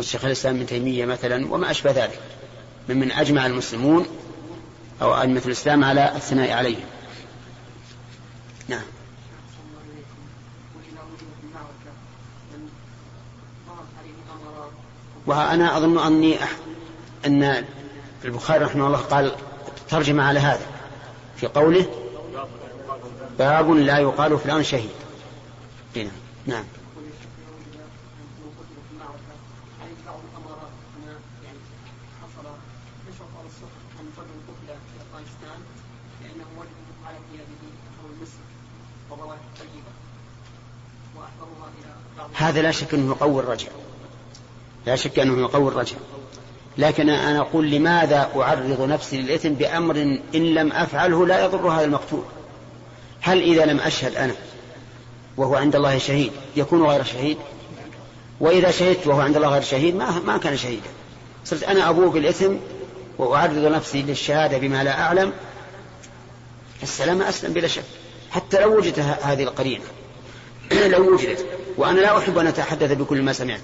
شيخ 0.00 0.24
الإسلام 0.24 0.56
ابن 0.56 0.66
تيمية 0.66 1.04
مثلا 1.04 1.54
وما 1.54 1.70
أشبه 1.70 1.90
ذلك. 1.90 2.20
ممن 2.88 3.12
أجمع 3.12 3.46
المسلمون 3.46 4.06
أو 5.02 5.20
أئمة 5.20 5.42
الإسلام 5.46 5.84
على 5.84 6.12
الثناء 6.16 6.52
عليهم. 6.52 6.84
نعم. 8.68 8.82
وأنا 15.26 15.76
أظن 15.76 15.98
أني 15.98 16.44
أح... 16.44 16.50
أن 17.26 17.64
البخاري 18.24 18.64
رحمه 18.64 18.86
الله 18.86 18.98
قال 18.98 19.32
ترجم 19.88 20.20
على 20.20 20.40
هذا 20.40 20.66
في 21.36 21.46
قوله 21.46 21.86
باب 23.38 23.70
لا 23.70 23.98
يقال 23.98 24.38
فلان 24.38 24.62
شهيد 24.62 24.90
هنا. 25.96 26.10
نعم 26.46 26.64
هذا 42.34 42.62
لا 42.62 42.70
شك 42.70 42.94
أنه 42.94 43.10
يقوي 43.10 43.42
الرجع 43.42 43.68
لا 44.86 44.96
شك 44.96 45.18
أنه 45.18 45.40
يقوي 45.40 45.68
الرجع 45.68 45.96
لكن 46.78 47.08
أنا 47.10 47.40
أقول 47.40 47.70
لماذا 47.70 48.30
أعرض 48.36 48.80
نفسي 48.80 49.22
للإثم 49.22 49.48
بأمر 49.48 49.96
إن 50.34 50.54
لم 50.54 50.72
أفعله 50.72 51.26
لا 51.26 51.44
يضر 51.44 51.68
هذا 51.68 51.84
المقتول؟ 51.84 52.24
هل 53.20 53.42
إذا 53.42 53.64
لم 53.64 53.80
أشهد 53.80 54.14
أنا 54.14 54.34
وهو 55.36 55.54
عند 55.54 55.76
الله 55.76 55.98
شهيد 55.98 56.32
يكون 56.56 56.82
غير 56.82 57.04
شهيد؟ 57.04 57.36
وإذا 58.40 58.70
شهدت 58.70 59.06
وهو 59.06 59.20
عند 59.20 59.36
الله 59.36 59.48
غير 59.48 59.62
شهيد 59.62 59.96
ما, 59.96 60.10
ما 60.26 60.38
كان 60.38 60.56
شهيدا. 60.56 60.88
صرت 61.44 61.62
أنا 61.62 61.90
أبوه 61.90 62.10
بالإثم 62.10 62.54
وأعرض 63.18 63.58
نفسي 63.58 64.02
للشهادة 64.02 64.58
بما 64.58 64.84
لا 64.84 65.00
أعلم. 65.00 65.32
السلامة 66.82 67.28
أسلم 67.28 67.52
بلا 67.52 67.68
شك. 67.68 67.84
حتى 68.30 68.60
لو 68.60 68.76
وجدت 68.76 68.98
هذه 68.98 69.42
القرينة. 69.42 69.84
لو 70.92 71.14
وجدت. 71.14 71.46
وأنا 71.76 72.00
لا 72.00 72.18
أحب 72.18 72.38
أن 72.38 72.46
أتحدث 72.46 72.92
بكل 72.92 73.22
ما 73.22 73.32
سمعت. 73.32 73.60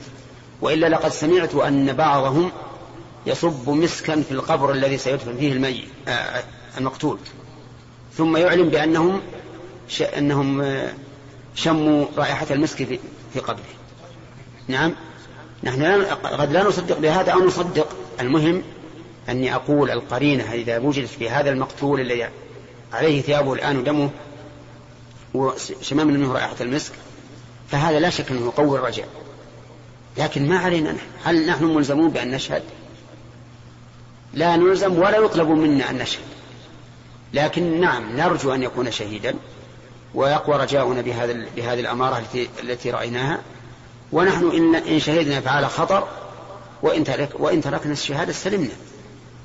وإلا 0.62 0.86
لقد 0.86 1.10
سمعت 1.10 1.54
أن 1.54 1.92
بعضهم 1.92 2.52
يصب 3.26 3.70
مسكا 3.70 4.22
في 4.22 4.32
القبر 4.32 4.72
الذي 4.72 4.98
سيدفن 4.98 5.36
فيه 5.36 5.52
الميت 5.52 5.88
آه، 6.08 6.42
المقتول. 6.78 7.18
ثم 8.14 8.36
يعلن 8.36 8.68
بأنهم 8.68 9.20
ش... 9.88 10.02
أنهم 10.02 10.60
آه، 10.60 10.92
شموا 11.54 12.06
رائحة 12.16 12.46
المسك 12.50 12.76
في, 12.76 12.98
في 13.32 13.40
قبره. 13.40 13.64
نعم؟ 14.68 14.94
نحن 15.62 15.82
لا 15.82 16.14
قد 16.14 16.52
لا 16.52 16.62
نصدق 16.62 16.98
بهذا 16.98 17.32
أو 17.32 17.38
نصدق. 17.38 17.88
المهم 18.20 18.62
أني 19.28 19.54
أقول 19.54 19.90
القرينة 19.90 20.52
إذا 20.52 20.78
وجدت 20.78 21.08
في 21.08 21.30
هذا 21.30 21.50
المقتول 21.50 22.00
الذي 22.00 22.28
عليه 22.92 23.22
ثيابه 23.22 23.52
الآن 23.52 23.78
ودمه 23.78 24.10
وشمام 25.34 26.06
منه 26.06 26.32
رائحة 26.32 26.56
المسك 26.60 26.92
فهذا 27.68 28.00
لا 28.00 28.10
شك 28.10 28.30
أنه 28.30 28.46
يقوي 28.46 28.78
الرجع 28.78 29.04
لكن 30.18 30.48
ما 30.48 30.58
علينا 30.58 30.92
نحن. 30.92 31.06
هل 31.24 31.46
نحن 31.46 31.64
ملزمون 31.64 32.10
بأن 32.10 32.30
نشهد؟ 32.30 32.62
لا 34.34 34.56
نلزم 34.56 34.98
ولا 34.98 35.16
يطلب 35.16 35.48
منا 35.48 35.90
أن 35.90 35.98
نشهد. 35.98 36.22
لكن 37.34 37.80
نعم 37.80 38.16
نرجو 38.16 38.54
أن 38.54 38.62
يكون 38.62 38.90
شهيدا 38.90 39.34
ويقوى 40.14 40.56
رجاؤنا 40.56 41.00
بهذا 41.00 41.46
بهذه 41.56 41.80
الأمارة 41.80 42.18
التي, 42.18 42.48
التي 42.62 42.90
رأيناها. 42.90 43.38
ونحن 44.12 44.50
إن, 44.50 44.74
إن 44.74 45.00
شهدنا 45.00 45.40
فعل 45.40 45.66
خطر 45.66 46.08
وإن, 46.82 47.04
ترك 47.04 47.28
وإن 47.34 47.60
تركنا 47.60 47.92
الشهادة 47.92 48.32
سلمنا 48.32 48.74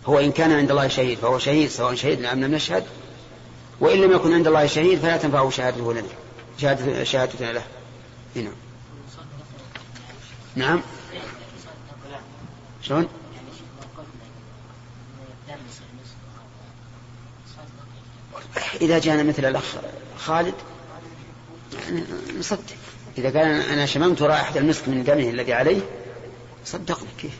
هو 0.05 0.19
إن 0.19 0.31
كان 0.31 0.51
عند 0.51 0.71
الله 0.71 0.87
شهيد 0.87 1.17
فهو 1.17 1.39
شهيد 1.39 1.69
سواء 1.69 1.95
شهدنا 1.95 2.33
أم 2.33 2.43
لم 2.43 2.55
نشهد. 2.55 2.83
وإن 3.79 4.01
لم 4.01 4.11
يكن 4.11 4.33
عند 4.33 4.47
الله 4.47 4.65
شهيد 4.65 4.99
فلا 4.99 5.17
تنفعه 5.17 5.49
شهادته 5.49 5.93
لنا. 5.93 7.03
شهادتنا 7.03 7.51
له. 7.51 7.61
هنا 8.35 8.49
نعم. 10.55 10.81
شلون؟ 12.81 13.07
إذا 18.81 18.99
جاءنا 18.99 19.23
مثل 19.23 19.45
الأخ 19.45 19.75
خالد 20.17 20.53
يعني 21.85 22.03
نصدق. 22.39 22.75
إذا 23.17 23.39
قال 23.39 23.61
أنا 23.61 23.85
شممت 23.85 24.21
رائحة 24.21 24.57
المسك 24.57 24.87
من 24.87 25.03
دمه 25.03 25.29
الذي 25.29 25.53
عليه 25.53 25.81
صدقنا 26.65 27.09
كيف؟ 27.17 27.39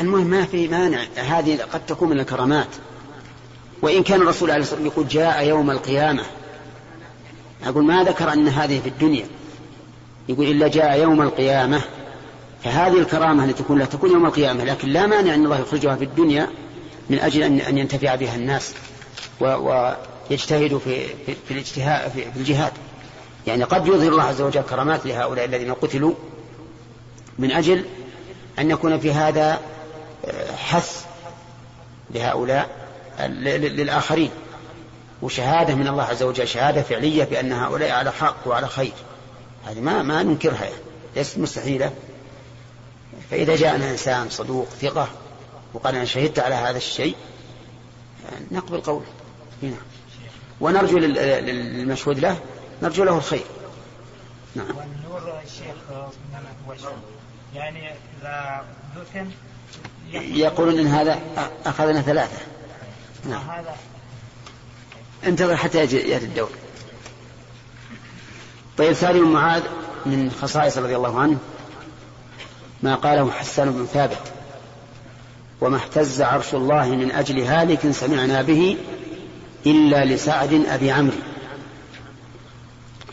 المهم 0.00 0.26
ما 0.26 0.44
في 0.44 0.68
مانع. 0.68 1.02
هذه 1.16 1.62
قد 1.62 1.86
تكون 1.86 2.08
من 2.08 2.20
الكرامات. 2.20 2.68
وإن 3.82 4.02
كان 4.02 4.22
الرسول 4.22 4.50
عليه 4.50 4.62
الصلاة 4.62 4.80
والسلام 4.80 4.92
يقول 4.92 5.08
جاء 5.08 5.48
يوم 5.48 5.70
القيامة. 5.70 6.22
أقول 7.64 7.84
ما 7.84 8.04
ذكر 8.04 8.32
أن 8.32 8.48
هذه 8.48 8.80
في 8.80 8.88
الدنيا. 8.88 9.26
يقول 10.28 10.46
إلا 10.46 10.68
جاء 10.68 11.00
يوم 11.00 11.22
القيامة. 11.22 11.82
فهذه 12.64 12.98
الكرامة 12.98 13.44
التي 13.44 13.62
تكون 13.62 13.78
لا 13.78 13.84
تكون 13.84 14.10
يوم 14.10 14.26
القيامة 14.26 14.64
لكن 14.64 14.88
لا 14.88 15.06
مانع 15.06 15.34
أن 15.34 15.44
الله 15.44 15.58
يخرجها 15.58 15.96
في 15.96 16.04
الدنيا 16.04 16.50
من 17.10 17.18
أجل 17.18 17.42
أن 17.42 17.78
ينتفع 17.78 18.14
بها 18.14 18.34
الناس 18.34 18.74
ويجتهدوا 19.40 20.78
في 20.78 21.06
في, 21.26 21.34
في 21.48 21.50
الاجتهاد 21.50 22.10
في, 22.10 22.32
في 22.32 22.36
الجهاد. 22.36 22.72
يعني 23.46 23.64
قد 23.64 23.86
يظهر 23.86 24.12
الله 24.12 24.22
عز 24.22 24.40
وجل 24.40 24.62
كرامات 24.62 25.06
لهؤلاء 25.06 25.44
الذين 25.44 25.74
قتلوا 25.74 26.14
من 27.38 27.50
أجل 27.50 27.84
أن 28.58 28.70
يكون 28.70 28.98
في 28.98 29.12
هذا 29.12 29.60
آه، 30.24 30.56
حث 30.56 31.04
لهؤلاء. 32.14 32.87
للآخرين. 33.26 34.30
وشهادة 35.22 35.74
من 35.74 35.88
الله 35.88 36.02
عز 36.02 36.22
وجل 36.22 36.48
شهادة 36.48 36.82
فعلية 36.82 37.24
بأن 37.24 37.52
هؤلاء 37.52 37.90
على 37.90 38.12
حق 38.12 38.36
وعلى 38.46 38.68
خير. 38.68 38.92
هذه 39.66 39.80
ما 39.80 40.02
ما 40.02 40.22
ننكرها 40.22 40.68
ليست 41.16 41.38
مستحيلة. 41.38 41.92
فإذا 43.30 43.56
جاءنا 43.56 43.90
إنسان 43.90 44.30
صدوق 44.30 44.68
ثقة 44.68 45.08
وقال 45.74 45.94
أنا 45.94 46.04
شهدت 46.04 46.38
على 46.38 46.54
هذا 46.54 46.76
الشيء 46.76 47.14
نقبل 48.50 48.80
قوله 48.80 49.06
هنا. 49.62 49.76
ونرجو 50.60 50.98
لل- 50.98 51.14
لل- 51.14 51.46
للمشهود 51.46 52.18
له 52.18 52.38
نرجو 52.82 53.04
له 53.04 53.16
الخير. 53.16 53.44
نعم. 54.54 54.66
والنور 54.66 55.40
الشيخ. 55.44 55.74
يعني 57.54 57.90
إذا 58.22 58.64
يقولون 60.12 60.78
إن 60.78 60.86
هذا 60.86 61.18
أخذنا 61.66 62.02
ثلاثة. 62.02 62.38
نعم. 63.24 63.40
انتظر 65.26 65.56
حتى 65.56 65.78
يأتي 65.78 66.16
الدور. 66.16 66.50
طيب 68.78 68.92
ثاني 68.92 69.20
بن 69.20 69.28
معاذ 69.28 69.62
من 70.06 70.30
خصائص 70.42 70.78
رضي 70.78 70.96
الله 70.96 71.20
عنه. 71.20 71.38
ما 72.82 72.94
قاله 72.94 73.30
حسان 73.30 73.70
بن 73.70 73.86
ثابت. 73.86 74.18
وما 75.60 75.76
اهتز 75.76 76.22
عرش 76.22 76.54
الله 76.54 76.88
من 76.88 77.10
أجل 77.10 77.40
هالك 77.40 77.90
سمعنا 77.90 78.42
به 78.42 78.76
إلا 79.66 80.04
لسعد 80.04 80.52
أبي 80.52 80.90
عمرو. 80.90 81.16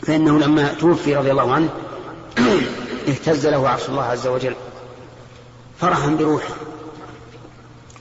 فإنه 0.02 0.38
لما 0.38 0.74
توفي 0.74 1.16
رضي 1.16 1.30
الله 1.30 1.54
عنه 1.54 1.68
اهتز 3.08 3.46
له 3.46 3.68
عرش 3.68 3.88
الله 3.88 4.04
عز 4.04 4.26
وجل. 4.26 4.54
فرحا 5.80 6.08
بروحه. 6.08 6.54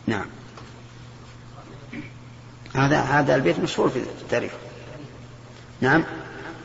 نعم. 0.08 0.34
هذا 2.76 2.99
هذا 3.01 3.36
البيت 3.36 3.59
مشهور 3.59 3.89
في 3.89 3.99
التاريخ. 3.99 4.51
نعم. 5.82 6.03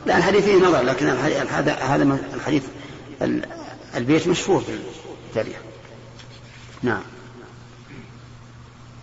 لا 0.05 0.17
الحديث 0.17 0.45
فيه 0.45 0.55
نظر 0.57 0.81
لكن 0.81 1.07
هذا 1.07 1.73
هذا 1.73 2.19
الحديث 2.33 2.63
ال- 3.21 3.45
البيت 3.95 4.27
مشهور 4.27 4.61
في 4.61 4.79
التاريخ. 5.29 5.57
نعم. 6.83 7.01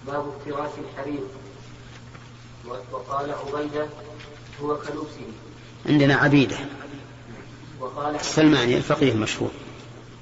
باب 0.06 0.26
افتراش 0.28 0.70
الحرير. 0.78 1.20
وقال 2.92 3.34
عبيدة 3.34 3.86
هو 4.62 4.76
كلبسه 4.76 5.26
عندنا 5.86 6.16
عبيدة. 6.16 6.56
وقال 7.80 8.14
السلماني 8.14 8.76
الفقيه 8.76 9.12
المشهور. 9.12 9.50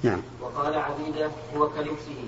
نعم. 0.02 0.22
وقال 0.40 0.74
عبيدة 0.74 1.30
هو 1.56 1.68
كلبسه 1.68 2.24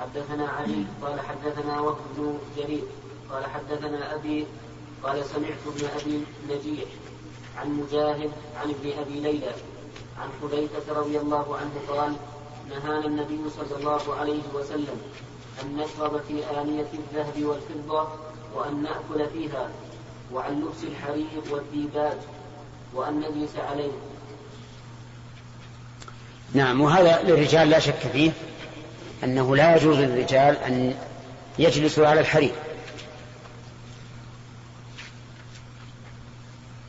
حدثنا 0.00 0.48
علي 0.48 0.84
قال 1.02 1.20
حدثنا 1.20 1.80
بن 2.16 2.38
جرير. 2.56 2.82
قال 3.32 3.44
حدثنا 3.44 4.14
أبي 4.14 4.46
قال 5.02 5.24
سمعت 5.24 5.62
ابن 5.66 5.88
أبي 6.00 6.24
نجيح 6.50 6.88
عن 7.56 7.70
مجاهد 7.70 8.30
عن 8.62 8.70
ابن 8.70 8.90
أبي 8.98 9.20
ليلى 9.20 9.52
عن 10.18 10.28
حذيفة 10.42 11.00
رضي 11.00 11.18
الله 11.18 11.56
عنه 11.56 11.98
قال 11.98 12.12
نهانا 12.70 13.06
النبي 13.06 13.40
صلى 13.56 13.78
الله 13.78 14.14
عليه 14.14 14.42
وسلم 14.54 15.00
أن 15.62 15.76
نشرب 15.76 16.20
في 16.28 16.60
آنية 16.60 16.86
الذهب 16.94 17.44
والفضة 17.44 18.08
وأن 18.54 18.82
نأكل 18.82 19.30
فيها 19.32 19.70
وعن 20.32 20.60
لبس 20.60 20.84
الحرير 20.84 21.42
والديباج 21.50 22.16
وأن 22.94 23.20
نجلس 23.20 23.56
عليه. 23.56 23.92
نعم 26.54 26.80
وهذا 26.80 27.22
للرجال 27.22 27.70
لا 27.70 27.78
شك 27.78 28.10
فيه 28.12 28.32
أنه 29.24 29.56
لا 29.56 29.76
يجوز 29.76 29.96
للرجال 29.96 30.56
أن 30.56 30.94
يجلسوا 31.58 32.06
على 32.06 32.20
الحرير. 32.20 32.54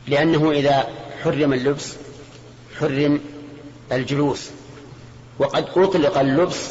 لأنه 0.08 0.50
إذا 0.50 0.86
حرم 1.24 1.52
اللبس 1.52 1.94
حرم 2.80 3.20
الجلوس. 3.92 4.50
وقد 5.38 5.66
أطلق 5.76 6.18
اللبس 6.18 6.70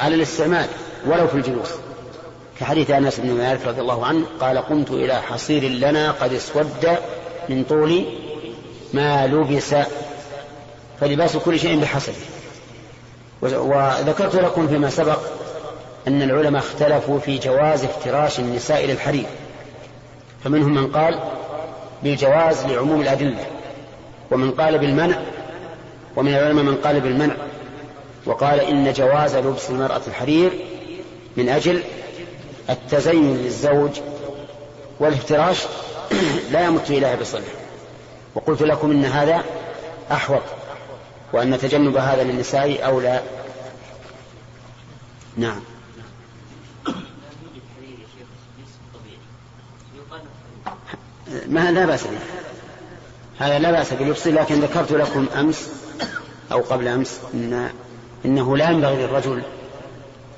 على 0.00 0.14
الاستعمال 0.14 0.68
ولو 1.06 1.26
في 1.26 1.34
الجلوس. 1.34 1.68
كحديث 2.60 2.90
أنس 2.90 3.20
بن 3.20 3.30
مالك 3.30 3.66
رضي 3.66 3.80
الله 3.80 4.06
عنه 4.06 4.26
قال 4.40 4.58
قمت 4.58 4.90
إلى 4.90 5.22
حصير 5.22 5.62
لنا 5.62 6.10
قد 6.10 6.32
اسود 6.32 6.98
من 7.48 7.64
طول 7.64 8.04
ما 8.92 9.26
لبس 9.26 9.74
فلباس 11.00 11.36
كل 11.36 11.58
شيء 11.58 11.80
بحسبه 11.80 12.14
وذكرت 13.42 14.34
لكم 14.34 14.68
فيما 14.68 14.90
سبق 14.90 15.18
أن 16.08 16.22
العلماء 16.22 16.62
اختلفوا 16.62 17.18
في 17.18 17.38
جواز 17.38 17.84
افتراش 17.84 18.38
النساء 18.38 18.86
للحرير. 18.86 19.26
فمنهم 20.44 20.74
من 20.74 20.86
قال 20.92 21.20
بالجواز 22.02 22.66
لعموم 22.66 23.00
الأدلة. 23.00 23.46
ومن 24.30 24.50
قال 24.50 24.78
بالمنع 24.78 25.18
ومن 26.16 26.34
العلماء 26.34 26.64
من 26.64 26.74
قال 26.74 27.00
بالمنع. 27.00 27.34
وقال 28.26 28.60
إن 28.60 28.92
جواز 28.92 29.36
لبس 29.36 29.70
المرأة 29.70 30.00
الحرير 30.06 30.52
من 31.36 31.48
أجل 31.48 31.82
التزين 32.70 33.36
للزوج 33.36 33.90
والافتراش 35.00 35.62
لا 36.52 36.64
يمت 36.64 36.90
إليها 36.90 37.16
بصلح. 37.16 37.48
وقلت 38.34 38.62
لكم 38.62 38.90
إن 38.90 39.04
هذا 39.04 39.44
أحوط 40.12 40.42
وأن 41.32 41.58
تجنب 41.58 41.96
هذا 41.96 42.22
للنساء 42.22 42.86
أولى. 42.86 43.22
نعم. 45.36 45.60
ما 51.48 51.72
لا 51.72 51.86
بأس 51.86 52.04
به. 52.04 52.18
هذا 53.38 53.58
لا 53.58 53.70
بأس 53.70 53.92
بلبسه 53.92 54.30
لكن 54.30 54.60
ذكرت 54.60 54.92
لكم 54.92 55.26
أمس 55.36 55.70
أو 56.52 56.60
قبل 56.60 56.88
أمس 56.88 57.20
إن 57.34 57.70
إنه 58.24 58.56
لا 58.56 58.70
ينبغي 58.70 58.96
للرجل 58.96 59.42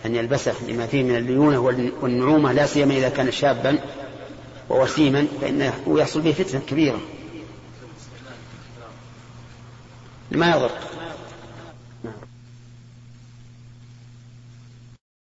أن 0.06 0.14
يلبسه 0.14 0.54
لما 0.68 0.86
فيه 0.86 1.02
من 1.02 1.16
الليونة 1.16 1.60
والنعومة 2.02 2.52
لا 2.52 2.66
سيما 2.66 2.94
إذا 2.94 3.08
كان 3.08 3.32
شابا 3.32 3.78
ووسيما 4.70 5.26
فإنه 5.40 5.72
يحصل 5.86 6.20
به 6.20 6.32
فتنة 6.32 6.60
كبيرة. 6.68 7.00
ما 10.30 10.50
يضر. 10.50 10.70